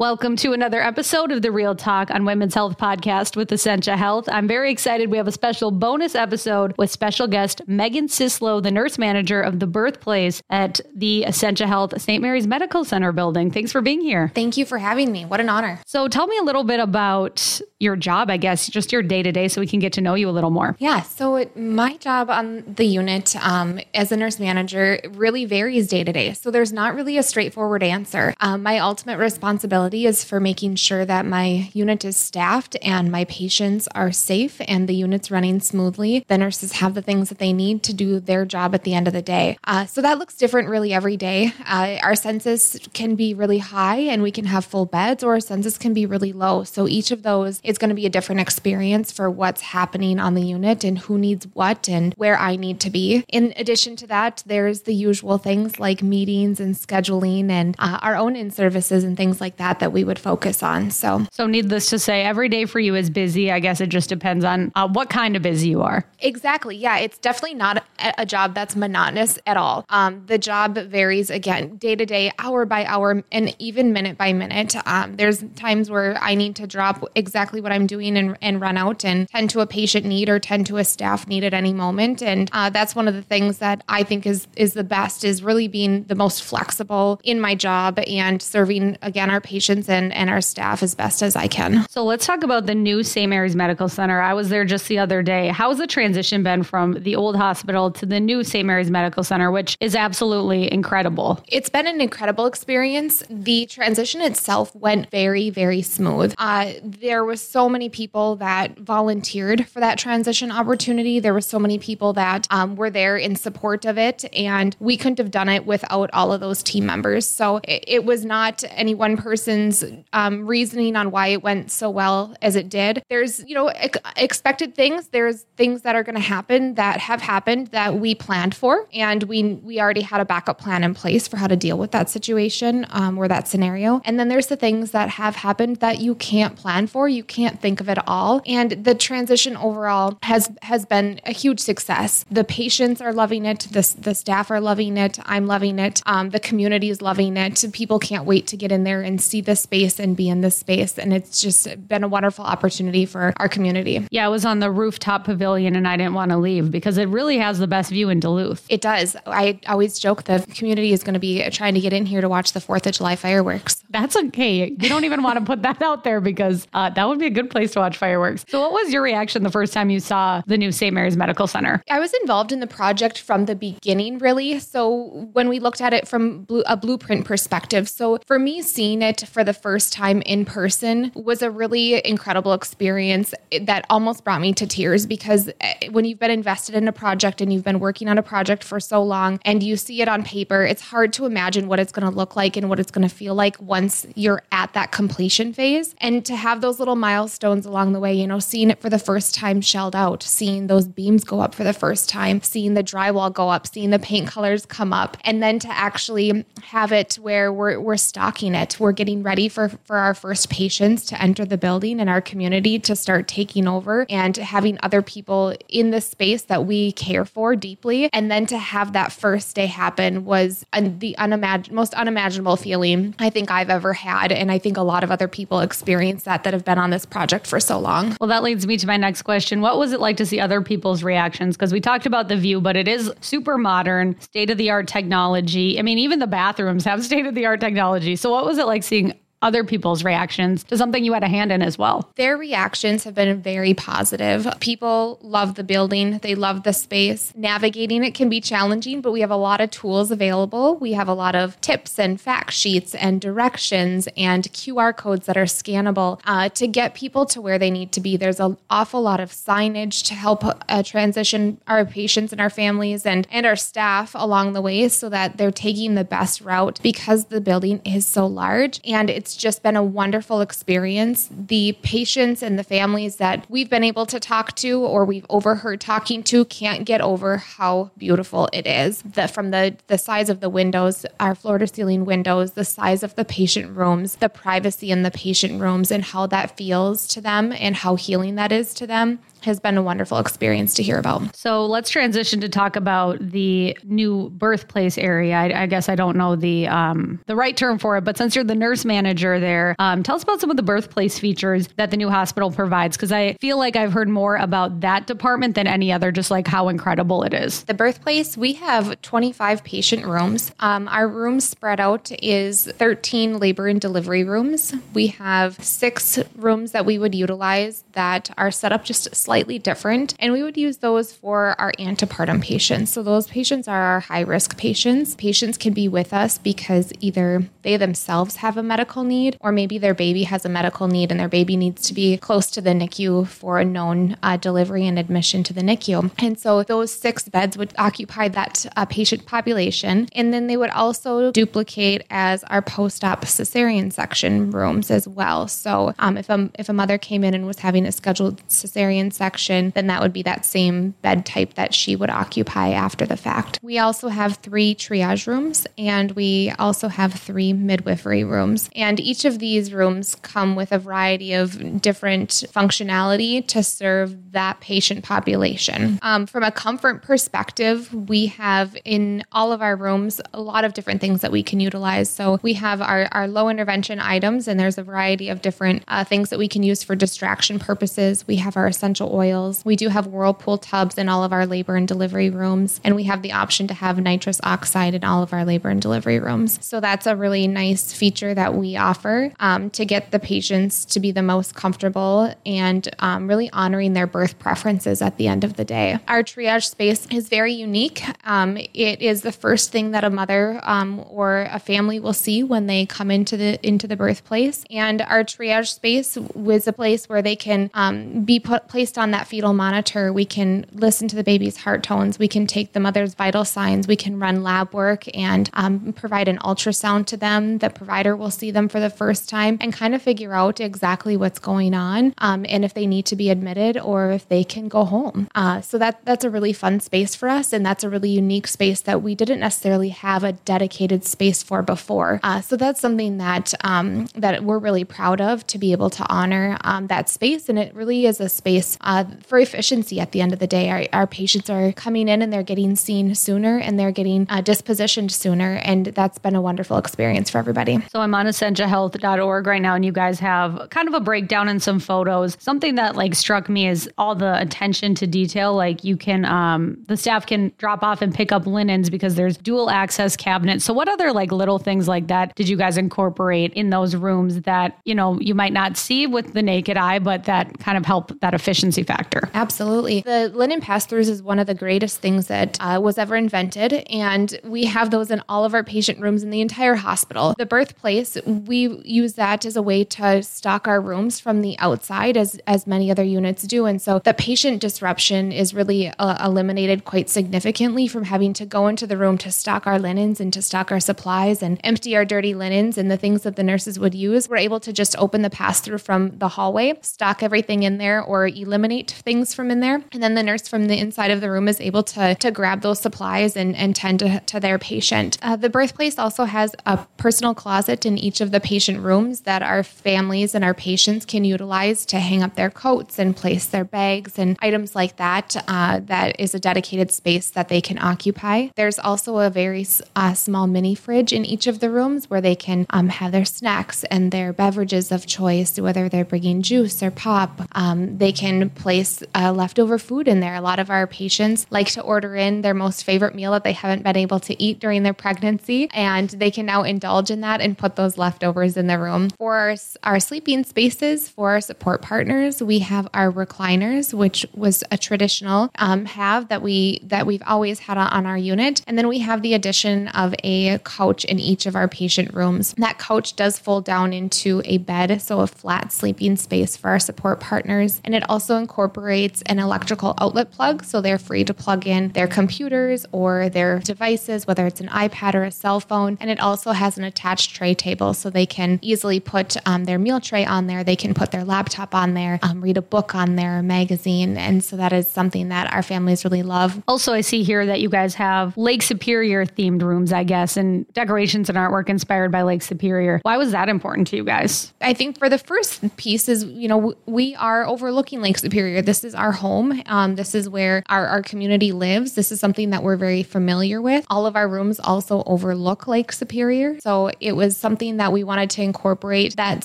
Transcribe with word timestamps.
Welcome 0.00 0.36
to 0.36 0.52
another 0.52 0.80
episode 0.80 1.32
of 1.32 1.42
the 1.42 1.50
Real 1.50 1.74
Talk 1.74 2.12
on 2.12 2.24
Women's 2.24 2.54
Health 2.54 2.78
podcast 2.78 3.34
with 3.34 3.50
Essentia 3.50 3.96
Health. 3.96 4.28
I'm 4.28 4.46
very 4.46 4.70
excited. 4.70 5.10
We 5.10 5.16
have 5.16 5.26
a 5.26 5.32
special 5.32 5.72
bonus 5.72 6.14
episode 6.14 6.72
with 6.78 6.88
special 6.88 7.26
guest 7.26 7.62
Megan 7.66 8.06
Sislow, 8.06 8.62
the 8.62 8.70
nurse 8.70 8.96
manager 8.96 9.40
of 9.40 9.58
the 9.58 9.66
birthplace 9.66 10.40
at 10.50 10.80
the 10.94 11.24
Essentia 11.24 11.66
Health 11.66 12.00
St. 12.00 12.22
Mary's 12.22 12.46
Medical 12.46 12.84
Center 12.84 13.10
building. 13.10 13.50
Thanks 13.50 13.72
for 13.72 13.80
being 13.80 14.00
here. 14.00 14.30
Thank 14.36 14.56
you 14.56 14.64
for 14.64 14.78
having 14.78 15.10
me. 15.10 15.24
What 15.24 15.40
an 15.40 15.48
honor. 15.48 15.80
So, 15.84 16.06
tell 16.06 16.28
me 16.28 16.38
a 16.38 16.44
little 16.44 16.62
bit 16.62 16.78
about 16.78 17.60
your 17.80 17.96
job, 17.96 18.30
I 18.30 18.36
guess, 18.36 18.68
just 18.68 18.92
your 18.92 19.02
day 19.02 19.24
to 19.24 19.32
day, 19.32 19.48
so 19.48 19.60
we 19.60 19.66
can 19.66 19.80
get 19.80 19.94
to 19.94 20.00
know 20.00 20.14
you 20.14 20.28
a 20.28 20.30
little 20.30 20.50
more. 20.50 20.76
Yeah. 20.78 21.02
So, 21.02 21.34
it, 21.34 21.56
my 21.56 21.96
job 21.96 22.30
on 22.30 22.62
the 22.72 22.86
unit 22.86 23.34
um, 23.44 23.80
as 23.94 24.12
a 24.12 24.16
nurse 24.16 24.38
manager 24.38 25.00
really 25.10 25.44
varies 25.44 25.88
day 25.88 26.04
to 26.04 26.12
day. 26.12 26.34
So, 26.34 26.52
there's 26.52 26.72
not 26.72 26.94
really 26.94 27.18
a 27.18 27.24
straightforward 27.24 27.82
answer. 27.82 28.32
Um, 28.38 28.62
my 28.62 28.78
ultimate 28.78 29.18
responsibility 29.18 29.87
is 29.94 30.24
for 30.24 30.40
making 30.40 30.76
sure 30.76 31.04
that 31.04 31.26
my 31.26 31.70
unit 31.72 32.04
is 32.04 32.16
staffed 32.16 32.76
and 32.82 33.10
my 33.10 33.24
patients 33.24 33.88
are 33.94 34.12
safe 34.12 34.60
and 34.66 34.88
the 34.88 34.94
unit's 34.94 35.30
running 35.30 35.60
smoothly. 35.60 36.24
The 36.28 36.38
nurses 36.38 36.72
have 36.72 36.94
the 36.94 37.02
things 37.02 37.28
that 37.28 37.38
they 37.38 37.52
need 37.52 37.82
to 37.84 37.94
do 37.94 38.20
their 38.20 38.44
job 38.44 38.74
at 38.74 38.84
the 38.84 38.94
end 38.94 39.06
of 39.06 39.12
the 39.12 39.22
day. 39.22 39.58
Uh, 39.64 39.86
so 39.86 40.02
that 40.02 40.18
looks 40.18 40.34
different 40.34 40.68
really 40.68 40.92
every 40.92 41.16
day. 41.16 41.52
Uh, 41.66 41.98
our 42.02 42.14
census 42.14 42.78
can 42.92 43.14
be 43.14 43.34
really 43.34 43.58
high 43.58 43.98
and 43.98 44.22
we 44.22 44.30
can 44.30 44.44
have 44.46 44.64
full 44.64 44.86
beds, 44.86 45.22
or 45.24 45.32
our 45.32 45.40
census 45.40 45.78
can 45.78 45.94
be 45.94 46.06
really 46.06 46.32
low. 46.32 46.64
So 46.64 46.86
each 46.88 47.10
of 47.10 47.22
those 47.22 47.60
is 47.64 47.78
going 47.78 47.90
to 47.90 47.94
be 47.94 48.06
a 48.06 48.10
different 48.10 48.40
experience 48.40 49.12
for 49.12 49.30
what's 49.30 49.60
happening 49.60 50.18
on 50.18 50.34
the 50.34 50.42
unit 50.42 50.84
and 50.84 50.98
who 50.98 51.18
needs 51.18 51.46
what 51.54 51.88
and 51.88 52.14
where 52.14 52.38
I 52.38 52.56
need 52.56 52.80
to 52.80 52.90
be. 52.90 53.24
In 53.28 53.52
addition 53.56 53.96
to 53.96 54.06
that, 54.08 54.42
there's 54.46 54.82
the 54.82 54.94
usual 54.94 55.38
things 55.38 55.78
like 55.78 56.02
meetings 56.02 56.60
and 56.60 56.74
scheduling 56.74 57.50
and 57.50 57.74
uh, 57.78 57.98
our 58.02 58.16
own 58.16 58.36
in 58.36 58.50
services 58.50 59.04
and 59.04 59.16
things 59.16 59.40
like 59.40 59.56
that 59.56 59.77
that 59.80 59.92
we 59.92 60.04
would 60.04 60.18
focus 60.18 60.62
on. 60.62 60.90
So, 60.90 61.26
so 61.30 61.46
needless 61.46 61.90
to 61.90 61.98
say, 61.98 62.22
every 62.22 62.48
day 62.48 62.64
for 62.64 62.80
you 62.80 62.94
is 62.94 63.10
busy. 63.10 63.50
I 63.50 63.60
guess 63.60 63.80
it 63.80 63.88
just 63.88 64.08
depends 64.08 64.44
on 64.44 64.72
uh, 64.74 64.88
what 64.88 65.10
kind 65.10 65.36
of 65.36 65.42
busy 65.42 65.68
you 65.68 65.82
are. 65.82 66.04
Exactly. 66.20 66.76
Yeah, 66.76 66.98
it's 66.98 67.18
definitely 67.18 67.54
not 67.54 67.84
a, 67.98 68.14
a 68.18 68.26
job 68.26 68.54
that's 68.54 68.74
monotonous 68.76 69.38
at 69.46 69.56
all. 69.56 69.84
Um, 69.88 70.24
the 70.26 70.38
job 70.38 70.76
varies 70.76 71.30
again 71.30 71.76
day 71.76 71.94
to 71.94 72.04
day, 72.04 72.32
hour 72.38 72.64
by 72.64 72.84
hour, 72.84 73.22
and 73.30 73.54
even 73.58 73.92
minute 73.92 74.18
by 74.18 74.32
minute. 74.32 74.74
Um, 74.86 75.16
there's 75.16 75.44
times 75.56 75.90
where 75.90 76.16
I 76.20 76.34
need 76.34 76.56
to 76.56 76.66
drop 76.66 77.04
exactly 77.14 77.60
what 77.60 77.72
I'm 77.72 77.86
doing 77.86 78.16
and, 78.16 78.36
and, 78.42 78.58
run 78.58 78.76
out 78.76 79.04
and 79.04 79.28
tend 79.28 79.50
to 79.50 79.60
a 79.60 79.66
patient 79.66 80.04
need 80.04 80.28
or 80.28 80.40
tend 80.40 80.66
to 80.66 80.78
a 80.78 80.84
staff 80.84 81.28
need 81.28 81.44
at 81.44 81.54
any 81.54 81.72
moment. 81.72 82.22
And 82.22 82.50
uh, 82.52 82.70
that's 82.70 82.96
one 82.96 83.06
of 83.06 83.14
the 83.14 83.22
things 83.22 83.58
that 83.58 83.84
I 83.88 84.02
think 84.02 84.26
is 84.26 84.48
is 84.56 84.74
the 84.74 84.82
best 84.82 85.24
is 85.24 85.42
really 85.42 85.68
being 85.68 86.04
the 86.04 86.16
most 86.16 86.42
flexible 86.42 87.20
in 87.22 87.40
my 87.40 87.54
job 87.54 88.00
and 88.00 88.42
serving 88.42 88.98
again 89.02 89.30
our 89.30 89.40
patients 89.40 89.67
patients 89.68 89.88
and, 89.88 90.12
and 90.14 90.30
our 90.30 90.40
staff 90.40 90.82
as 90.82 90.94
best 90.94 91.22
as 91.22 91.36
I 91.36 91.46
can. 91.46 91.86
So 91.90 92.04
let's 92.04 92.26
talk 92.26 92.42
about 92.42 92.66
the 92.66 92.74
new 92.74 93.02
St. 93.02 93.28
Mary's 93.28 93.54
Medical 93.54 93.88
Center. 93.88 94.20
I 94.20 94.32
was 94.32 94.48
there 94.48 94.64
just 94.64 94.88
the 94.88 94.98
other 94.98 95.22
day. 95.22 95.48
How's 95.48 95.78
the 95.78 95.86
transition 95.86 96.42
been 96.42 96.62
from 96.62 96.94
the 97.02 97.16
old 97.16 97.36
hospital 97.36 97.90
to 97.92 98.06
the 98.06 98.18
new 98.18 98.44
St. 98.44 98.66
Mary's 98.66 98.90
Medical 98.90 99.22
Center, 99.22 99.50
which 99.50 99.76
is 99.80 99.94
absolutely 99.94 100.72
incredible? 100.72 101.42
It's 101.48 101.68
been 101.68 101.86
an 101.86 102.00
incredible 102.00 102.46
experience. 102.46 103.22
The 103.28 103.66
transition 103.66 104.22
itself 104.22 104.74
went 104.74 105.10
very, 105.10 105.50
very 105.50 105.82
smooth. 105.82 106.34
Uh, 106.38 106.72
there 106.82 107.24
was 107.24 107.42
so 107.42 107.68
many 107.68 107.88
people 107.88 108.36
that 108.36 108.78
volunteered 108.78 109.68
for 109.68 109.80
that 109.80 109.98
transition 109.98 110.50
opportunity. 110.50 111.20
There 111.20 111.34
were 111.34 111.40
so 111.40 111.58
many 111.58 111.78
people 111.78 112.14
that 112.14 112.46
um, 112.50 112.76
were 112.76 112.90
there 112.90 113.16
in 113.16 113.36
support 113.36 113.84
of 113.84 113.98
it, 113.98 114.24
and 114.34 114.74
we 114.80 114.96
couldn't 114.96 115.18
have 115.18 115.30
done 115.30 115.48
it 115.48 115.66
without 115.66 116.08
all 116.12 116.32
of 116.32 116.40
those 116.40 116.62
team 116.62 116.86
members. 116.86 117.26
So 117.26 117.60
it, 117.64 117.84
it 117.86 118.04
was 118.04 118.24
not 118.24 118.64
any 118.70 118.94
one 118.94 119.16
person's 119.58 120.02
um, 120.12 120.46
reasoning 120.46 120.96
on 120.96 121.10
why 121.10 121.28
it 121.28 121.42
went 121.42 121.70
so 121.70 121.90
well 121.90 122.34
as 122.42 122.56
it 122.56 122.68
did. 122.68 123.02
There's, 123.08 123.44
you 123.44 123.54
know, 123.54 123.68
ex- 123.68 123.98
expected 124.16 124.74
things. 124.74 125.08
There's 125.08 125.42
things 125.56 125.82
that 125.82 125.94
are 125.94 126.02
going 126.02 126.14
to 126.14 126.20
happen 126.20 126.74
that 126.74 127.00
have 127.00 127.20
happened 127.20 127.68
that 127.68 127.98
we 127.98 128.14
planned 128.14 128.54
for, 128.54 128.86
and 128.92 129.22
we 129.24 129.54
we 129.62 129.80
already 129.80 130.02
had 130.02 130.20
a 130.20 130.24
backup 130.24 130.58
plan 130.58 130.84
in 130.84 130.94
place 130.94 131.28
for 131.28 131.36
how 131.36 131.46
to 131.46 131.56
deal 131.56 131.78
with 131.78 131.90
that 131.92 132.08
situation 132.08 132.86
um, 132.90 133.18
or 133.18 133.28
that 133.28 133.48
scenario. 133.48 134.00
And 134.04 134.18
then 134.18 134.28
there's 134.28 134.46
the 134.46 134.56
things 134.56 134.90
that 134.92 135.10
have 135.10 135.36
happened 135.36 135.76
that 135.76 135.98
you 135.98 136.14
can't 136.14 136.56
plan 136.56 136.86
for. 136.86 137.08
You 137.08 137.24
can't 137.24 137.60
think 137.60 137.80
of 137.80 137.88
it 137.88 137.98
all. 138.06 138.42
And 138.46 138.72
the 138.84 138.94
transition 138.94 139.56
overall 139.56 140.18
has 140.22 140.50
has 140.62 140.84
been 140.84 141.20
a 141.24 141.32
huge 141.32 141.60
success. 141.60 142.24
The 142.30 142.44
patients 142.44 143.00
are 143.00 143.12
loving 143.12 143.44
it. 143.44 143.60
The 143.70 143.96
the 143.98 144.14
staff 144.14 144.50
are 144.50 144.60
loving 144.60 144.96
it. 144.96 145.18
I'm 145.24 145.46
loving 145.46 145.78
it. 145.78 146.02
Um, 146.06 146.30
the 146.30 146.40
community 146.40 146.90
is 146.90 147.02
loving 147.02 147.36
it. 147.36 147.64
People 147.72 147.98
can't 147.98 148.24
wait 148.24 148.46
to 148.48 148.56
get 148.56 148.72
in 148.72 148.84
there 148.84 149.02
and 149.02 149.20
see 149.20 149.40
this 149.48 149.62
space 149.62 149.98
and 149.98 150.14
be 150.14 150.28
in 150.28 150.42
this 150.42 150.58
space. 150.58 150.98
And 150.98 151.14
it's 151.14 151.40
just 151.40 151.88
been 151.88 152.04
a 152.04 152.08
wonderful 152.08 152.44
opportunity 152.44 153.06
for 153.06 153.32
our 153.38 153.48
community. 153.48 154.06
Yeah, 154.10 154.26
I 154.26 154.28
was 154.28 154.44
on 154.44 154.58
the 154.58 154.70
rooftop 154.70 155.24
pavilion 155.24 155.74
and 155.74 155.88
I 155.88 155.96
didn't 155.96 156.12
want 156.12 156.30
to 156.32 156.36
leave 156.36 156.70
because 156.70 156.98
it 156.98 157.08
really 157.08 157.38
has 157.38 157.58
the 157.58 157.66
best 157.66 157.88
view 157.88 158.10
in 158.10 158.20
Duluth. 158.20 158.66
It 158.68 158.82
does. 158.82 159.16
I 159.24 159.58
always 159.66 159.98
joke 159.98 160.24
the 160.24 160.44
community 160.54 160.92
is 160.92 161.02
going 161.02 161.14
to 161.14 161.20
be 161.20 161.48
trying 161.48 161.72
to 161.72 161.80
get 161.80 161.94
in 161.94 162.04
here 162.04 162.20
to 162.20 162.28
watch 162.28 162.52
the 162.52 162.60
4th 162.60 162.86
of 162.86 162.92
July 162.92 163.16
fireworks. 163.16 163.82
That's 163.88 164.16
okay. 164.16 164.68
You 164.68 164.88
don't 164.88 165.04
even 165.04 165.22
want 165.22 165.38
to 165.38 165.44
put 165.46 165.62
that 165.62 165.80
out 165.80 166.04
there 166.04 166.20
because 166.20 166.68
uh, 166.74 166.90
that 166.90 167.08
would 167.08 167.18
be 167.18 167.26
a 167.26 167.30
good 167.30 167.48
place 167.48 167.72
to 167.72 167.78
watch 167.78 167.96
fireworks. 167.96 168.44
So, 168.48 168.60
what 168.60 168.72
was 168.72 168.92
your 168.92 169.00
reaction 169.00 169.44
the 169.44 169.50
first 169.50 169.72
time 169.72 169.88
you 169.88 170.00
saw 170.00 170.42
the 170.46 170.58
new 170.58 170.72
St. 170.72 170.92
Mary's 170.92 171.16
Medical 171.16 171.46
Center? 171.46 171.82
I 171.88 171.98
was 171.98 172.12
involved 172.20 172.52
in 172.52 172.60
the 172.60 172.66
project 172.66 173.18
from 173.18 173.46
the 173.46 173.54
beginning, 173.54 174.18
really. 174.18 174.60
So, 174.60 175.28
when 175.32 175.48
we 175.48 175.58
looked 175.58 175.80
at 175.80 175.94
it 175.94 176.06
from 176.06 176.46
a 176.66 176.76
blueprint 176.76 177.24
perspective, 177.24 177.88
so 177.88 178.18
for 178.26 178.38
me, 178.38 178.60
seeing 178.60 179.00
it 179.00 179.22
for 179.28 179.44
the 179.44 179.52
first 179.52 179.92
time 179.92 180.22
in 180.22 180.44
person 180.44 181.12
was 181.14 181.42
a 181.42 181.50
really 181.50 182.04
incredible 182.06 182.52
experience 182.52 183.34
that 183.62 183.84
almost 183.90 184.24
brought 184.24 184.40
me 184.40 184.52
to 184.54 184.66
tears 184.66 185.06
because 185.06 185.50
eh, 185.60 185.88
when 185.90 186.04
you've 186.04 186.18
been 186.18 186.30
invested 186.30 186.74
in 186.74 186.88
a 186.88 186.92
project 186.92 187.40
and 187.40 187.52
you've 187.52 187.64
been 187.64 187.80
working 187.80 188.08
on 188.08 188.18
a 188.18 188.22
project 188.22 188.64
for 188.64 188.80
so 188.80 189.02
long 189.02 189.38
and 189.44 189.62
you 189.62 189.76
see 189.76 190.02
it 190.02 190.08
on 190.08 190.22
paper, 190.22 190.64
it's 190.64 190.82
hard 190.82 191.12
to 191.12 191.26
imagine 191.26 191.68
what 191.68 191.78
it's 191.78 191.92
going 191.92 192.08
to 192.08 192.16
look 192.16 192.36
like 192.36 192.56
and 192.56 192.68
what 192.68 192.80
it's 192.80 192.90
going 192.90 193.06
to 193.06 193.14
feel 193.14 193.34
like 193.34 193.60
once 193.60 194.06
you're 194.14 194.42
at 194.52 194.72
that 194.74 194.92
completion 194.92 195.52
phase. 195.52 195.94
And 195.98 196.24
to 196.26 196.36
have 196.36 196.60
those 196.60 196.78
little 196.78 196.96
milestones 196.96 197.66
along 197.66 197.92
the 197.92 198.00
way, 198.00 198.14
you 198.14 198.26
know, 198.26 198.38
seeing 198.38 198.70
it 198.70 198.80
for 198.80 198.90
the 198.90 198.98
first 198.98 199.34
time 199.34 199.60
shelled 199.60 199.94
out, 199.94 200.22
seeing 200.22 200.66
those 200.66 200.88
beams 200.88 201.24
go 201.24 201.40
up 201.40 201.54
for 201.54 201.64
the 201.64 201.72
first 201.72 202.08
time, 202.08 202.42
seeing 202.42 202.74
the 202.74 202.82
drywall 202.82 203.32
go 203.32 203.48
up, 203.48 203.66
seeing 203.66 203.90
the 203.90 203.98
paint 203.98 204.28
colors 204.28 204.66
come 204.66 204.92
up, 204.92 205.16
and 205.22 205.42
then 205.42 205.58
to 205.58 205.68
actually 205.68 206.44
have 206.62 206.92
it 206.92 207.14
where 207.14 207.52
we're, 207.52 207.78
we're 207.80 207.96
stocking 207.96 208.54
it, 208.54 208.78
we're 208.78 208.92
getting 208.92 209.17
ready 209.22 209.48
for 209.48 209.68
for 209.84 209.96
our 209.96 210.14
first 210.14 210.50
patients 210.50 211.04
to 211.06 211.20
enter 211.22 211.44
the 211.44 211.58
building 211.58 212.00
and 212.00 212.08
our 212.08 212.20
community 212.20 212.78
to 212.78 212.96
start 212.96 213.28
taking 213.28 213.68
over 213.68 214.06
and 214.08 214.36
having 214.36 214.78
other 214.82 215.02
people 215.02 215.54
in 215.68 215.90
the 215.90 216.00
space 216.00 216.42
that 216.42 216.66
we 216.66 216.92
care 216.92 217.24
for 217.24 217.56
deeply. 217.56 218.08
And 218.12 218.30
then 218.30 218.46
to 218.46 218.58
have 218.58 218.92
that 218.92 219.12
first 219.12 219.54
day 219.56 219.66
happen 219.66 220.24
was 220.24 220.64
the 220.72 221.14
unimagin- 221.18 221.70
most 221.70 221.94
unimaginable 221.94 222.56
feeling 222.56 223.14
I 223.18 223.30
think 223.30 223.50
I've 223.50 223.70
ever 223.70 223.92
had. 223.92 224.32
And 224.32 224.50
I 224.50 224.58
think 224.58 224.76
a 224.76 224.82
lot 224.82 225.04
of 225.04 225.10
other 225.10 225.28
people 225.28 225.60
experience 225.60 226.24
that 226.24 226.44
that 226.44 226.52
have 226.52 226.64
been 226.64 226.78
on 226.78 226.90
this 226.90 227.06
project 227.06 227.46
for 227.46 227.60
so 227.60 227.78
long. 227.78 228.16
Well, 228.20 228.28
that 228.28 228.42
leads 228.42 228.66
me 228.66 228.76
to 228.78 228.86
my 228.86 228.96
next 228.96 229.22
question. 229.22 229.60
What 229.60 229.78
was 229.78 229.92
it 229.92 230.00
like 230.00 230.16
to 230.18 230.26
see 230.26 230.40
other 230.40 230.62
people's 230.62 231.02
reactions? 231.02 231.56
Because 231.56 231.72
we 231.72 231.80
talked 231.80 232.06
about 232.06 232.28
the 232.28 232.36
view, 232.36 232.60
but 232.60 232.76
it 232.76 232.88
is 232.88 233.12
super 233.20 233.58
modern, 233.58 234.18
state 234.20 234.50
of 234.50 234.58
the 234.58 234.70
art 234.70 234.88
technology. 234.88 235.78
I 235.78 235.82
mean, 235.82 235.98
even 235.98 236.18
the 236.18 236.26
bathrooms 236.26 236.84
have 236.84 237.04
state 237.04 237.26
of 237.26 237.34
the 237.34 237.46
art 237.46 237.60
technology. 237.60 238.16
So, 238.16 238.30
what 238.30 238.44
was 238.44 238.58
it 238.58 238.66
like 238.66 238.82
seeing 238.82 239.07
other 239.42 239.64
people's 239.64 240.04
reactions 240.04 240.64
to 240.64 240.76
something 240.76 241.04
you 241.04 241.12
had 241.12 241.22
a 241.22 241.28
hand 241.28 241.52
in 241.52 241.62
as 241.62 241.78
well? 241.78 242.10
Their 242.16 242.36
reactions 242.36 243.04
have 243.04 243.14
been 243.14 243.40
very 243.40 243.74
positive. 243.74 244.46
People 244.60 245.18
love 245.22 245.54
the 245.54 245.64
building, 245.64 246.18
they 246.18 246.34
love 246.34 246.62
the 246.62 246.72
space. 246.72 247.32
Navigating 247.36 248.04
it 248.04 248.14
can 248.14 248.28
be 248.28 248.40
challenging, 248.40 249.00
but 249.00 249.12
we 249.12 249.20
have 249.20 249.30
a 249.30 249.36
lot 249.36 249.60
of 249.60 249.70
tools 249.70 250.10
available. 250.10 250.76
We 250.76 250.92
have 250.92 251.08
a 251.08 251.14
lot 251.14 251.34
of 251.34 251.60
tips 251.60 251.98
and 251.98 252.20
fact 252.20 252.52
sheets 252.52 252.94
and 252.94 253.20
directions 253.20 254.08
and 254.16 254.44
QR 254.52 254.96
codes 254.96 255.26
that 255.26 255.36
are 255.36 255.44
scannable 255.44 256.20
uh, 256.26 256.48
to 256.50 256.66
get 256.66 256.94
people 256.94 257.26
to 257.26 257.40
where 257.40 257.58
they 257.58 257.70
need 257.70 257.92
to 257.92 258.00
be. 258.00 258.16
There's 258.16 258.40
an 258.40 258.56
awful 258.70 259.02
lot 259.02 259.20
of 259.20 259.30
signage 259.30 260.04
to 260.06 260.14
help 260.14 260.44
uh, 260.44 260.82
transition 260.82 261.60
our 261.66 261.84
patients 261.84 262.32
and 262.32 262.40
our 262.40 262.50
families 262.50 263.06
and, 263.06 263.26
and 263.30 263.46
our 263.46 263.56
staff 263.56 264.12
along 264.14 264.52
the 264.52 264.60
way 264.60 264.88
so 264.88 265.08
that 265.08 265.36
they're 265.36 265.50
taking 265.50 265.94
the 265.94 266.04
best 266.04 266.40
route 266.40 266.80
because 266.82 267.26
the 267.26 267.40
building 267.40 267.80
is 267.84 268.06
so 268.06 268.26
large 268.26 268.80
and 268.84 269.10
it's 269.10 269.27
it's 269.28 269.36
just 269.36 269.62
been 269.62 269.76
a 269.76 269.82
wonderful 269.82 270.40
experience. 270.40 271.28
The 271.30 271.76
patients 271.82 272.42
and 272.42 272.58
the 272.58 272.64
families 272.64 273.16
that 273.16 273.44
we've 273.50 273.68
been 273.68 273.84
able 273.84 274.06
to 274.06 274.18
talk 274.18 274.56
to 274.56 274.80
or 274.80 275.04
we've 275.04 275.26
overheard 275.28 275.82
talking 275.82 276.22
to 276.22 276.46
can't 276.46 276.86
get 276.86 277.02
over 277.02 277.36
how 277.36 277.90
beautiful 277.98 278.48
it 278.54 278.66
is. 278.66 279.02
The, 279.02 279.28
from 279.28 279.50
the, 279.50 279.76
the 279.88 279.98
size 279.98 280.30
of 280.30 280.40
the 280.40 280.48
windows, 280.48 281.04
our 281.20 281.34
floor 281.34 281.58
to 281.58 281.66
ceiling 281.66 282.06
windows, 282.06 282.52
the 282.52 282.64
size 282.64 283.02
of 283.02 283.16
the 283.16 283.24
patient 283.26 283.76
rooms, 283.76 284.16
the 284.16 284.30
privacy 284.30 284.90
in 284.90 285.02
the 285.02 285.10
patient 285.10 285.60
rooms, 285.60 285.90
and 285.90 286.04
how 286.04 286.26
that 286.28 286.56
feels 286.56 287.06
to 287.08 287.20
them 287.20 287.52
and 287.52 287.76
how 287.76 287.96
healing 287.96 288.36
that 288.36 288.50
is 288.50 288.72
to 288.74 288.86
them. 288.86 289.18
Has 289.42 289.60
been 289.60 289.76
a 289.76 289.82
wonderful 289.82 290.18
experience 290.18 290.74
to 290.74 290.82
hear 290.82 290.98
about. 290.98 291.34
So 291.36 291.66
let's 291.66 291.90
transition 291.90 292.40
to 292.40 292.48
talk 292.48 292.76
about 292.76 293.18
the 293.20 293.76
new 293.84 294.30
birthplace 294.30 294.98
area. 294.98 295.34
I, 295.34 295.62
I 295.62 295.66
guess 295.66 295.88
I 295.88 295.94
don't 295.94 296.16
know 296.16 296.36
the 296.36 296.66
um, 296.68 297.20
the 297.26 297.36
right 297.36 297.56
term 297.56 297.78
for 297.78 297.96
it, 297.96 298.04
but 298.04 298.16
since 298.16 298.34
you're 298.34 298.44
the 298.44 298.54
nurse 298.54 298.84
manager 298.84 299.40
there, 299.40 299.74
um, 299.78 300.02
tell 300.02 300.16
us 300.16 300.22
about 300.22 300.40
some 300.40 300.50
of 300.50 300.56
the 300.56 300.62
birthplace 300.62 301.18
features 301.18 301.68
that 301.76 301.90
the 301.90 301.96
new 301.96 302.10
hospital 302.10 302.50
provides 302.50 302.96
because 302.96 303.12
I 303.12 303.34
feel 303.34 303.58
like 303.58 303.76
I've 303.76 303.92
heard 303.92 304.08
more 304.08 304.36
about 304.36 304.80
that 304.80 305.06
department 305.06 305.54
than 305.54 305.66
any 305.66 305.92
other. 305.92 306.12
Just 306.12 306.30
like 306.30 306.46
how 306.46 306.68
incredible 306.68 307.22
it 307.22 307.34
is. 307.34 307.64
The 307.64 307.74
birthplace 307.74 308.36
we 308.36 308.54
have 308.54 309.00
25 309.02 309.64
patient 309.64 310.04
rooms. 310.04 310.52
Um, 310.60 310.88
our 310.88 311.08
rooms 311.08 311.48
spread 311.48 311.80
out 311.80 312.10
is 312.22 312.64
13 312.64 313.38
labor 313.38 313.66
and 313.66 313.80
delivery 313.80 314.24
rooms. 314.24 314.74
We 314.94 315.08
have 315.08 315.62
six 315.62 316.18
rooms 316.36 316.72
that 316.72 316.86
we 316.86 316.98
would 316.98 317.14
utilize 317.14 317.84
that 317.92 318.30
are 318.36 318.50
set 318.50 318.72
up 318.72 318.84
just 318.84 319.14
slightly 319.28 319.58
different. 319.58 320.14
And 320.20 320.32
we 320.32 320.42
would 320.42 320.56
use 320.56 320.78
those 320.78 321.12
for 321.12 321.54
our 321.60 321.70
antepartum 321.72 322.42
patients. 322.42 322.90
So 322.90 323.02
those 323.02 323.26
patients 323.26 323.68
are 323.68 323.82
our 323.82 324.00
high 324.00 324.22
risk 324.22 324.56
patients. 324.56 325.14
Patients 325.16 325.58
can 325.58 325.74
be 325.74 325.86
with 325.86 326.14
us 326.14 326.38
because 326.38 326.94
either 327.00 327.42
they 327.60 327.76
themselves 327.76 328.36
have 328.36 328.56
a 328.56 328.62
medical 328.62 329.04
need 329.04 329.36
or 329.40 329.52
maybe 329.52 329.76
their 329.76 329.92
baby 329.92 330.22
has 330.22 330.46
a 330.46 330.48
medical 330.48 330.88
need 330.88 331.10
and 331.10 331.20
their 331.20 331.28
baby 331.28 331.58
needs 331.58 331.86
to 331.88 331.92
be 331.92 332.16
close 332.16 332.50
to 332.52 332.62
the 332.62 332.70
NICU 332.70 333.26
for 333.26 333.58
a 333.58 333.66
known 333.66 334.16
uh, 334.22 334.38
delivery 334.38 334.86
and 334.86 334.98
admission 334.98 335.42
to 335.42 335.52
the 335.52 335.60
NICU. 335.60 336.10
And 336.18 336.40
so 336.40 336.62
those 336.62 336.90
six 336.90 337.28
beds 337.28 337.58
would 337.58 337.74
occupy 337.76 338.28
that 338.28 338.64
uh, 338.76 338.86
patient 338.86 339.26
population. 339.26 340.08
And 340.14 340.32
then 340.32 340.46
they 340.46 340.56
would 340.56 340.70
also 340.70 341.32
duplicate 341.32 342.00
as 342.08 342.44
our 342.44 342.62
post 342.62 343.04
op 343.04 343.26
cesarean 343.26 343.92
section 343.92 344.52
rooms 344.52 344.90
as 344.90 345.06
well. 345.06 345.48
So 345.48 345.92
um, 345.98 346.16
if, 346.16 346.30
a, 346.30 346.48
if 346.58 346.70
a 346.70 346.72
mother 346.72 346.96
came 346.96 347.24
in 347.24 347.34
and 347.34 347.46
was 347.46 347.58
having 347.58 347.84
a 347.84 347.92
scheduled 347.92 348.38
cesarean 348.48 349.17
section, 349.18 349.72
then 349.74 349.88
that 349.88 350.00
would 350.00 350.12
be 350.12 350.22
that 350.22 350.46
same 350.46 350.92
bed 351.02 351.26
type 351.26 351.54
that 351.54 351.74
she 351.74 351.96
would 351.96 352.10
occupy 352.10 352.70
after 352.70 353.04
the 353.04 353.16
fact. 353.16 353.58
We 353.62 353.78
also 353.78 354.08
have 354.08 354.36
three 354.36 354.74
triage 354.74 355.26
rooms 355.26 355.66
and 355.76 356.12
we 356.12 356.52
also 356.58 356.88
have 356.88 357.12
three 357.12 357.52
midwifery 357.52 358.24
rooms. 358.24 358.70
And 358.74 359.00
each 359.00 359.24
of 359.24 359.38
these 359.38 359.72
rooms 359.72 360.14
come 360.14 360.56
with 360.56 360.72
a 360.72 360.78
variety 360.78 361.34
of 361.34 361.80
different 361.82 362.30
functionality 362.30 363.46
to 363.48 363.62
serve 363.62 364.32
that 364.32 364.60
patient 364.60 365.04
population. 365.04 365.98
Um, 366.02 366.26
from 366.26 366.44
a 366.44 366.52
comfort 366.52 367.02
perspective, 367.02 367.92
we 367.92 368.26
have 368.26 368.76
in 368.84 369.24
all 369.32 369.52
of 369.52 369.60
our 369.60 369.76
rooms 369.76 370.20
a 370.32 370.40
lot 370.40 370.64
of 370.64 370.74
different 370.74 371.00
things 371.00 371.20
that 371.22 371.32
we 371.32 371.42
can 371.42 371.60
utilize. 371.60 372.08
So 372.08 372.38
we 372.42 372.54
have 372.54 372.80
our, 372.80 373.08
our 373.12 373.26
low 373.26 373.48
intervention 373.48 374.00
items, 374.00 374.46
and 374.48 374.58
there's 374.58 374.78
a 374.78 374.82
variety 374.82 375.28
of 375.28 375.42
different 375.42 375.82
uh, 375.88 376.04
things 376.04 376.30
that 376.30 376.38
we 376.38 376.48
can 376.48 376.62
use 376.62 376.82
for 376.82 376.94
distraction 376.94 377.58
purposes. 377.58 378.26
We 378.26 378.36
have 378.36 378.56
our 378.56 378.66
essential 378.66 379.07
oils. 379.14 379.64
We 379.64 379.76
do 379.76 379.88
have 379.88 380.06
whirlpool 380.06 380.58
tubs 380.58 380.98
in 380.98 381.08
all 381.08 381.24
of 381.24 381.32
our 381.32 381.46
labor 381.46 381.76
and 381.76 381.86
delivery 381.86 382.30
rooms, 382.30 382.80
and 382.84 382.94
we 382.94 383.04
have 383.04 383.22
the 383.22 383.32
option 383.32 383.66
to 383.68 383.74
have 383.74 383.98
nitrous 383.98 384.40
oxide 384.42 384.94
in 384.94 385.04
all 385.04 385.22
of 385.22 385.32
our 385.32 385.44
labor 385.44 385.68
and 385.68 385.80
delivery 385.80 386.18
rooms. 386.18 386.58
So 386.64 386.80
that's 386.80 387.06
a 387.06 387.16
really 387.16 387.48
nice 387.48 387.92
feature 387.92 388.34
that 388.34 388.54
we 388.54 388.76
offer 388.76 389.32
um, 389.40 389.70
to 389.70 389.84
get 389.84 390.10
the 390.10 390.18
patients 390.18 390.84
to 390.86 391.00
be 391.00 391.12
the 391.12 391.22
most 391.22 391.54
comfortable 391.54 392.34
and 392.44 392.88
um, 392.98 393.28
really 393.28 393.50
honoring 393.50 393.92
their 393.92 394.06
birth 394.06 394.38
preferences 394.38 395.00
at 395.02 395.16
the 395.16 395.28
end 395.28 395.44
of 395.44 395.54
the 395.54 395.64
day. 395.64 395.98
Our 396.08 396.22
triage 396.22 396.70
space 396.70 397.06
is 397.06 397.28
very 397.28 397.52
unique. 397.52 398.02
Um, 398.26 398.56
it 398.56 399.00
is 399.00 399.22
the 399.22 399.32
first 399.32 399.72
thing 399.72 399.92
that 399.92 400.04
a 400.04 400.10
mother 400.10 400.60
um, 400.62 401.04
or 401.08 401.48
a 401.50 401.58
family 401.58 402.00
will 402.00 402.12
see 402.12 402.42
when 402.42 402.66
they 402.66 402.86
come 402.86 403.10
into 403.10 403.36
the 403.36 403.58
into 403.66 403.86
the 403.86 403.96
birthplace, 403.96 404.64
and 404.70 405.00
our 405.02 405.24
triage 405.24 405.72
space 405.74 406.16
was 406.34 406.66
a 406.66 406.72
place 406.72 407.08
where 407.08 407.22
they 407.22 407.36
can 407.36 407.70
um, 407.74 408.24
be 408.24 408.40
put 408.40 408.68
placed 408.68 408.97
on 408.98 409.12
that 409.12 409.26
fetal 409.26 409.52
monitor. 409.52 410.12
We 410.12 410.24
can 410.24 410.66
listen 410.72 411.08
to 411.08 411.16
the 411.16 411.24
baby's 411.24 411.58
heart 411.58 411.82
tones. 411.82 412.18
We 412.18 412.28
can 412.28 412.46
take 412.46 412.72
the 412.72 412.80
mother's 412.80 413.14
vital 413.14 413.44
signs. 413.44 413.88
We 413.88 413.96
can 413.96 414.18
run 414.18 414.42
lab 414.42 414.74
work 414.74 415.04
and 415.16 415.48
um, 415.54 415.92
provide 415.92 416.28
an 416.28 416.38
ultrasound 416.38 417.06
to 417.06 417.16
them. 417.16 417.58
The 417.58 417.70
provider 417.70 418.16
will 418.16 418.30
see 418.30 418.50
them 418.50 418.68
for 418.68 418.80
the 418.80 418.90
first 418.90 419.28
time 419.28 419.58
and 419.60 419.72
kind 419.72 419.94
of 419.94 420.02
figure 420.02 420.34
out 420.34 420.60
exactly 420.60 421.16
what's 421.16 421.38
going 421.38 421.74
on 421.74 422.14
um, 422.18 422.44
and 422.48 422.64
if 422.64 422.74
they 422.74 422.86
need 422.86 423.06
to 423.06 423.16
be 423.16 423.30
admitted 423.30 423.78
or 423.78 424.10
if 424.10 424.28
they 424.28 424.44
can 424.44 424.68
go 424.68 424.84
home. 424.84 425.28
Uh, 425.34 425.60
so 425.60 425.78
that 425.78 426.04
that's 426.04 426.24
a 426.24 426.30
really 426.30 426.52
fun 426.52 426.80
space 426.80 427.14
for 427.14 427.28
us, 427.28 427.52
and 427.52 427.64
that's 427.64 427.84
a 427.84 427.90
really 427.90 428.10
unique 428.10 428.46
space 428.46 428.80
that 428.82 429.02
we 429.02 429.14
didn't 429.14 429.40
necessarily 429.40 429.90
have 429.90 430.24
a 430.24 430.32
dedicated 430.32 431.04
space 431.04 431.42
for 431.42 431.62
before. 431.62 432.20
Uh, 432.22 432.40
so 432.40 432.56
that's 432.56 432.80
something 432.80 433.18
that 433.18 433.54
um, 433.64 434.06
that 434.14 434.44
we're 434.44 434.58
really 434.58 434.84
proud 434.84 435.20
of 435.20 435.46
to 435.46 435.58
be 435.58 435.72
able 435.72 435.90
to 435.90 436.04
honor 436.08 436.56
um, 436.62 436.86
that 436.88 437.08
space, 437.08 437.48
and 437.48 437.58
it 437.58 437.74
really 437.74 438.06
is 438.06 438.20
a 438.20 438.28
space 438.28 438.76
uh, 438.88 439.04
for 439.22 439.38
efficiency. 439.38 440.00
At 440.00 440.12
the 440.12 440.22
end 440.22 440.32
of 440.32 440.38
the 440.38 440.46
day, 440.46 440.70
our, 440.70 440.86
our, 440.94 441.06
patients 441.06 441.50
are 441.50 441.72
coming 441.72 442.08
in 442.08 442.22
and 442.22 442.32
they're 442.32 442.42
getting 442.42 442.74
seen 442.74 443.14
sooner, 443.14 443.58
and 443.58 443.78
they're 443.78 443.92
getting 443.92 444.26
uh, 444.30 444.40
dispositioned 444.40 445.10
sooner, 445.10 445.56
and 445.62 445.86
that's 445.86 446.18
been 446.18 446.34
a 446.34 446.40
wonderful 446.40 446.78
experience 446.78 447.28
for 447.28 447.36
everybody. 447.36 447.78
So 447.92 448.00
I'm 448.00 448.14
on 448.14 448.24
essentiahealth.org 448.24 449.46
right 449.46 449.60
now, 449.60 449.74
and 449.74 449.84
you 449.84 449.92
guys 449.92 450.18
have 450.20 450.68
kind 450.70 450.88
of 450.88 450.94
a 450.94 451.00
breakdown 451.00 451.48
and 451.48 451.62
some 451.62 451.78
photos. 451.78 452.38
Something 452.40 452.76
that 452.76 452.96
like 452.96 453.14
struck 453.14 453.50
me 453.50 453.68
is 453.68 453.90
all 453.98 454.14
the 454.14 454.40
attention 454.40 454.94
to 454.96 455.06
detail. 455.06 455.54
Like 455.54 455.84
you 455.84 455.98
can, 455.98 456.24
um, 456.24 456.82
the 456.88 456.96
staff 456.96 457.26
can 457.26 457.52
drop 457.58 457.82
off 457.82 458.00
and 458.00 458.14
pick 458.14 458.32
up 458.32 458.46
linens 458.46 458.88
because 458.88 459.16
there's 459.16 459.36
dual 459.36 459.68
access 459.68 460.16
cabinets. 460.16 460.64
So 460.64 460.72
what 460.72 460.88
other 460.88 461.12
like 461.12 461.30
little 461.30 461.58
things 461.58 461.88
like 461.88 462.06
that 462.06 462.34
did 462.36 462.48
you 462.48 462.56
guys 462.56 462.78
incorporate 462.78 463.52
in 463.52 463.68
those 463.68 463.94
rooms 463.94 464.42
that 464.42 464.78
you 464.86 464.94
know 464.94 465.20
you 465.20 465.34
might 465.34 465.52
not 465.52 465.76
see 465.76 466.06
with 466.06 466.32
the 466.32 466.42
naked 466.42 466.78
eye, 466.78 466.98
but 466.98 467.24
that 467.24 467.58
kind 467.58 467.76
of 467.76 467.84
help 467.84 468.18
that 468.20 468.32
efficiency 468.32 468.77
factor? 468.82 469.30
Absolutely. 469.34 470.02
The 470.02 470.28
linen 470.28 470.60
pass 470.60 470.86
throughs 470.86 471.08
is 471.08 471.22
one 471.22 471.38
of 471.38 471.46
the 471.46 471.54
greatest 471.54 471.98
things 471.98 472.26
that 472.28 472.58
uh, 472.60 472.80
was 472.82 472.98
ever 472.98 473.16
invented, 473.16 473.72
and 473.90 474.38
we 474.44 474.64
have 474.66 474.90
those 474.90 475.10
in 475.10 475.22
all 475.28 475.44
of 475.44 475.54
our 475.54 475.64
patient 475.64 476.00
rooms 476.00 476.22
in 476.22 476.30
the 476.30 476.40
entire 476.40 476.76
hospital. 476.76 477.34
The 477.36 477.46
birthplace, 477.46 478.16
we 478.26 478.68
use 478.84 479.14
that 479.14 479.44
as 479.44 479.56
a 479.56 479.62
way 479.62 479.84
to 479.84 480.22
stock 480.22 480.68
our 480.68 480.80
rooms 480.80 481.20
from 481.20 481.42
the 481.42 481.58
outside, 481.58 482.16
as 482.16 482.40
as 482.46 482.66
many 482.66 482.90
other 482.90 483.04
units 483.04 483.42
do, 483.42 483.66
and 483.66 483.80
so 483.80 483.98
the 484.00 484.14
patient 484.14 484.60
disruption 484.60 485.32
is 485.32 485.54
really 485.54 485.88
uh, 485.98 486.26
eliminated 486.26 486.84
quite 486.84 487.08
significantly 487.08 487.88
from 487.88 488.04
having 488.04 488.32
to 488.34 488.46
go 488.46 488.68
into 488.68 488.86
the 488.86 488.96
room 488.96 489.18
to 489.18 489.30
stock 489.30 489.66
our 489.66 489.78
linens 489.78 490.20
and 490.20 490.32
to 490.32 490.42
stock 490.42 490.70
our 490.72 490.80
supplies 490.80 491.42
and 491.42 491.60
empty 491.64 491.96
our 491.96 492.04
dirty 492.04 492.34
linens 492.34 492.78
and 492.78 492.90
the 492.90 492.96
things 492.96 493.22
that 493.22 493.36
the 493.36 493.42
nurses 493.42 493.78
would 493.78 493.94
use. 493.94 494.28
We're 494.28 494.36
able 494.36 494.60
to 494.60 494.72
just 494.72 494.96
open 494.98 495.22
the 495.22 495.30
pass 495.30 495.60
through 495.60 495.78
from 495.78 496.18
the 496.18 496.28
hallway, 496.28 496.78
stock 496.82 497.22
everything 497.22 497.62
in 497.62 497.78
there, 497.78 498.02
or 498.02 498.26
eliminate 498.68 498.90
things 498.90 499.34
from 499.34 499.50
in 499.50 499.60
there, 499.60 499.82
and 499.92 500.02
then 500.02 500.14
the 500.14 500.22
nurse 500.22 500.46
from 500.46 500.66
the 500.66 500.78
inside 500.78 501.10
of 501.10 501.20
the 501.20 501.30
room 501.30 501.48
is 501.48 501.60
able 501.60 501.82
to 501.82 502.14
to 502.16 502.30
grab 502.30 502.60
those 502.60 502.80
supplies 502.80 503.36
and 503.36 503.56
and 503.56 503.74
tend 503.74 503.98
to, 504.00 504.20
to 504.20 504.38
their 504.38 504.58
patient. 504.58 505.18
Uh, 505.22 505.36
the 505.36 505.48
birthplace 505.48 505.98
also 505.98 506.24
has 506.24 506.54
a 506.66 506.76
personal 506.98 507.34
closet 507.34 507.86
in 507.86 507.96
each 507.96 508.20
of 508.20 508.30
the 508.30 508.40
patient 508.40 508.80
rooms 508.80 509.20
that 509.22 509.42
our 509.42 509.62
families 509.62 510.34
and 510.34 510.44
our 510.44 510.54
patients 510.54 511.06
can 511.06 511.24
utilize 511.24 511.86
to 511.86 511.98
hang 511.98 512.22
up 512.22 512.34
their 512.34 512.50
coats 512.50 512.98
and 512.98 513.16
place 513.16 513.46
their 513.46 513.64
bags 513.64 514.18
and 514.18 514.36
items 514.42 514.74
like 514.74 514.96
that. 514.96 515.36
Uh, 515.48 515.80
that 515.84 516.18
is 516.20 516.34
a 516.34 516.38
dedicated 516.38 516.90
space 516.90 517.30
that 517.30 517.48
they 517.48 517.60
can 517.60 517.78
occupy. 517.78 518.48
There's 518.56 518.78
also 518.78 519.18
a 519.18 519.30
very 519.30 519.66
uh, 519.96 520.14
small 520.14 520.46
mini 520.46 520.74
fridge 520.74 521.12
in 521.12 521.24
each 521.24 521.46
of 521.46 521.60
the 521.60 521.70
rooms 521.70 522.10
where 522.10 522.20
they 522.20 522.34
can 522.34 522.66
um, 522.70 522.88
have 522.88 523.12
their 523.12 523.24
snacks 523.24 523.84
and 523.84 524.12
their 524.12 524.32
beverages 524.32 524.92
of 524.92 525.06
choice, 525.06 525.58
whether 525.58 525.88
they're 525.88 526.04
bringing 526.04 526.42
juice 526.42 526.82
or 526.82 526.90
pop. 526.90 527.40
Um, 527.52 527.98
they 527.98 528.12
can 528.12 528.50
place 528.58 529.02
uh, 529.14 529.32
leftover 529.32 529.78
food 529.78 530.08
in 530.08 530.20
there. 530.20 530.34
A 530.34 530.40
lot 530.40 530.58
of 530.58 530.70
our 530.70 530.86
patients 530.86 531.46
like 531.50 531.68
to 531.68 531.80
order 531.80 532.14
in 532.16 532.42
their 532.42 532.54
most 532.54 532.84
favorite 532.84 533.14
meal 533.14 533.32
that 533.32 533.44
they 533.44 533.52
haven't 533.52 533.82
been 533.82 533.96
able 533.96 534.20
to 534.20 534.42
eat 534.42 534.60
during 534.60 534.82
their 534.82 534.94
pregnancy, 534.94 535.68
and 535.72 536.10
they 536.10 536.30
can 536.30 536.46
now 536.46 536.62
indulge 536.62 537.10
in 537.10 537.20
that 537.20 537.40
and 537.40 537.56
put 537.56 537.76
those 537.76 537.98
leftovers 537.98 538.56
in 538.56 538.66
the 538.66 538.78
room. 538.78 539.10
For 539.10 539.36
our, 539.36 539.56
our 539.82 540.00
sleeping 540.00 540.44
spaces, 540.44 541.08
for 541.08 541.30
our 541.30 541.40
support 541.40 541.82
partners, 541.82 542.42
we 542.42 542.60
have 542.60 542.88
our 542.92 543.10
recliners, 543.10 543.94
which 543.94 544.26
was 544.34 544.64
a 544.70 544.78
traditional 544.78 545.50
um, 545.56 545.84
have 545.84 546.28
that 546.28 546.42
we 546.42 546.80
that 546.84 547.06
we've 547.06 547.22
always 547.26 547.60
had 547.60 547.78
on 547.78 548.06
our 548.06 548.18
unit, 548.18 548.62
and 548.66 548.76
then 548.76 548.88
we 548.88 548.98
have 549.00 549.22
the 549.22 549.34
addition 549.34 549.88
of 549.88 550.14
a 550.24 550.58
couch 550.58 551.04
in 551.04 551.18
each 551.18 551.46
of 551.46 551.54
our 551.54 551.68
patient 551.68 552.14
rooms. 552.14 552.54
That 552.58 552.78
couch 552.78 553.14
does 553.16 553.38
fold 553.38 553.64
down 553.64 553.92
into 553.92 554.42
a 554.44 554.58
bed, 554.58 555.00
so 555.00 555.20
a 555.20 555.26
flat 555.26 555.72
sleeping 555.72 556.16
space 556.16 556.56
for 556.56 556.70
our 556.70 556.78
support 556.78 557.20
partners, 557.20 557.80
and 557.84 557.94
it 557.94 558.08
also 558.08 558.37
incorporates 558.38 559.22
an 559.26 559.38
electrical 559.38 559.94
outlet 560.00 560.30
plug, 560.30 560.64
so 560.64 560.80
they're 560.80 560.98
free 560.98 561.24
to 561.24 561.34
plug 561.34 561.66
in 561.66 561.90
their 561.92 562.06
computers 562.06 562.86
or 562.92 563.28
their 563.28 563.58
devices, 563.58 564.26
whether 564.26 564.46
it's 564.46 564.60
an 564.60 564.68
iPad 564.68 565.14
or 565.14 565.24
a 565.24 565.30
cell 565.30 565.60
phone, 565.60 565.98
and 566.00 566.10
it 566.10 566.20
also 566.20 566.52
has 566.52 566.78
an 566.78 566.84
attached 566.84 567.34
tray 567.34 567.54
table, 567.54 567.92
so 567.92 568.08
they 568.08 568.26
can 568.26 568.58
easily 568.62 569.00
put 569.00 569.36
um, 569.46 569.64
their 569.64 569.78
meal 569.78 570.00
tray 570.00 570.24
on 570.24 570.46
there. 570.46 570.64
They 570.64 570.76
can 570.76 570.94
put 570.94 571.10
their 571.10 571.24
laptop 571.24 571.74
on 571.74 571.94
there, 571.94 572.18
um, 572.22 572.40
read 572.40 572.56
a 572.56 572.62
book 572.62 572.94
on 572.94 573.16
there, 573.16 573.38
a 573.38 573.42
magazine, 573.42 574.16
and 574.16 574.42
so 574.42 574.56
that 574.56 574.72
is 574.72 574.88
something 574.88 575.28
that 575.28 575.52
our 575.52 575.62
families 575.62 576.04
really 576.04 576.22
love. 576.22 576.62
Also, 576.68 576.92
I 576.92 577.00
see 577.00 577.22
here 577.22 577.44
that 577.46 577.60
you 577.60 577.68
guys 577.68 577.94
have 577.94 578.36
Lake 578.36 578.62
Superior 578.62 579.26
themed 579.26 579.62
rooms, 579.62 579.92
I 579.92 580.04
guess, 580.04 580.36
and 580.36 580.72
decorations 580.72 581.28
and 581.28 581.36
artwork 581.36 581.68
inspired 581.68 582.12
by 582.12 582.22
Lake 582.22 582.42
Superior. 582.42 583.00
Why 583.02 583.16
was 583.16 583.32
that 583.32 583.48
important 583.48 583.88
to 583.88 583.96
you 583.96 584.04
guys? 584.04 584.52
I 584.60 584.74
think 584.74 584.98
for 584.98 585.08
the 585.08 585.18
first 585.18 585.76
piece 585.76 586.08
is, 586.08 586.24
you 586.24 586.48
know, 586.48 586.74
we 586.86 587.14
are 587.16 587.46
overlooking 587.46 588.00
Lake 588.00 588.18
Superior. 588.18 588.27
This 588.28 588.84
is 588.84 588.94
our 588.94 589.12
home. 589.12 589.62
Um, 589.66 589.96
this 589.96 590.14
is 590.14 590.28
where 590.28 590.62
our, 590.68 590.86
our 590.86 591.02
community 591.02 591.52
lives. 591.52 591.94
This 591.94 592.12
is 592.12 592.20
something 592.20 592.50
that 592.50 592.62
we're 592.62 592.76
very 592.76 593.02
familiar 593.02 593.60
with. 593.60 593.84
All 593.90 594.06
of 594.06 594.16
our 594.16 594.28
rooms 594.28 594.60
also 594.60 595.02
overlook 595.06 595.66
Lake 595.66 595.92
Superior. 595.92 596.58
So 596.60 596.90
it 597.00 597.12
was 597.12 597.36
something 597.36 597.78
that 597.78 597.92
we 597.92 598.04
wanted 598.04 598.30
to 598.30 598.42
incorporate 598.42 599.16
that 599.16 599.44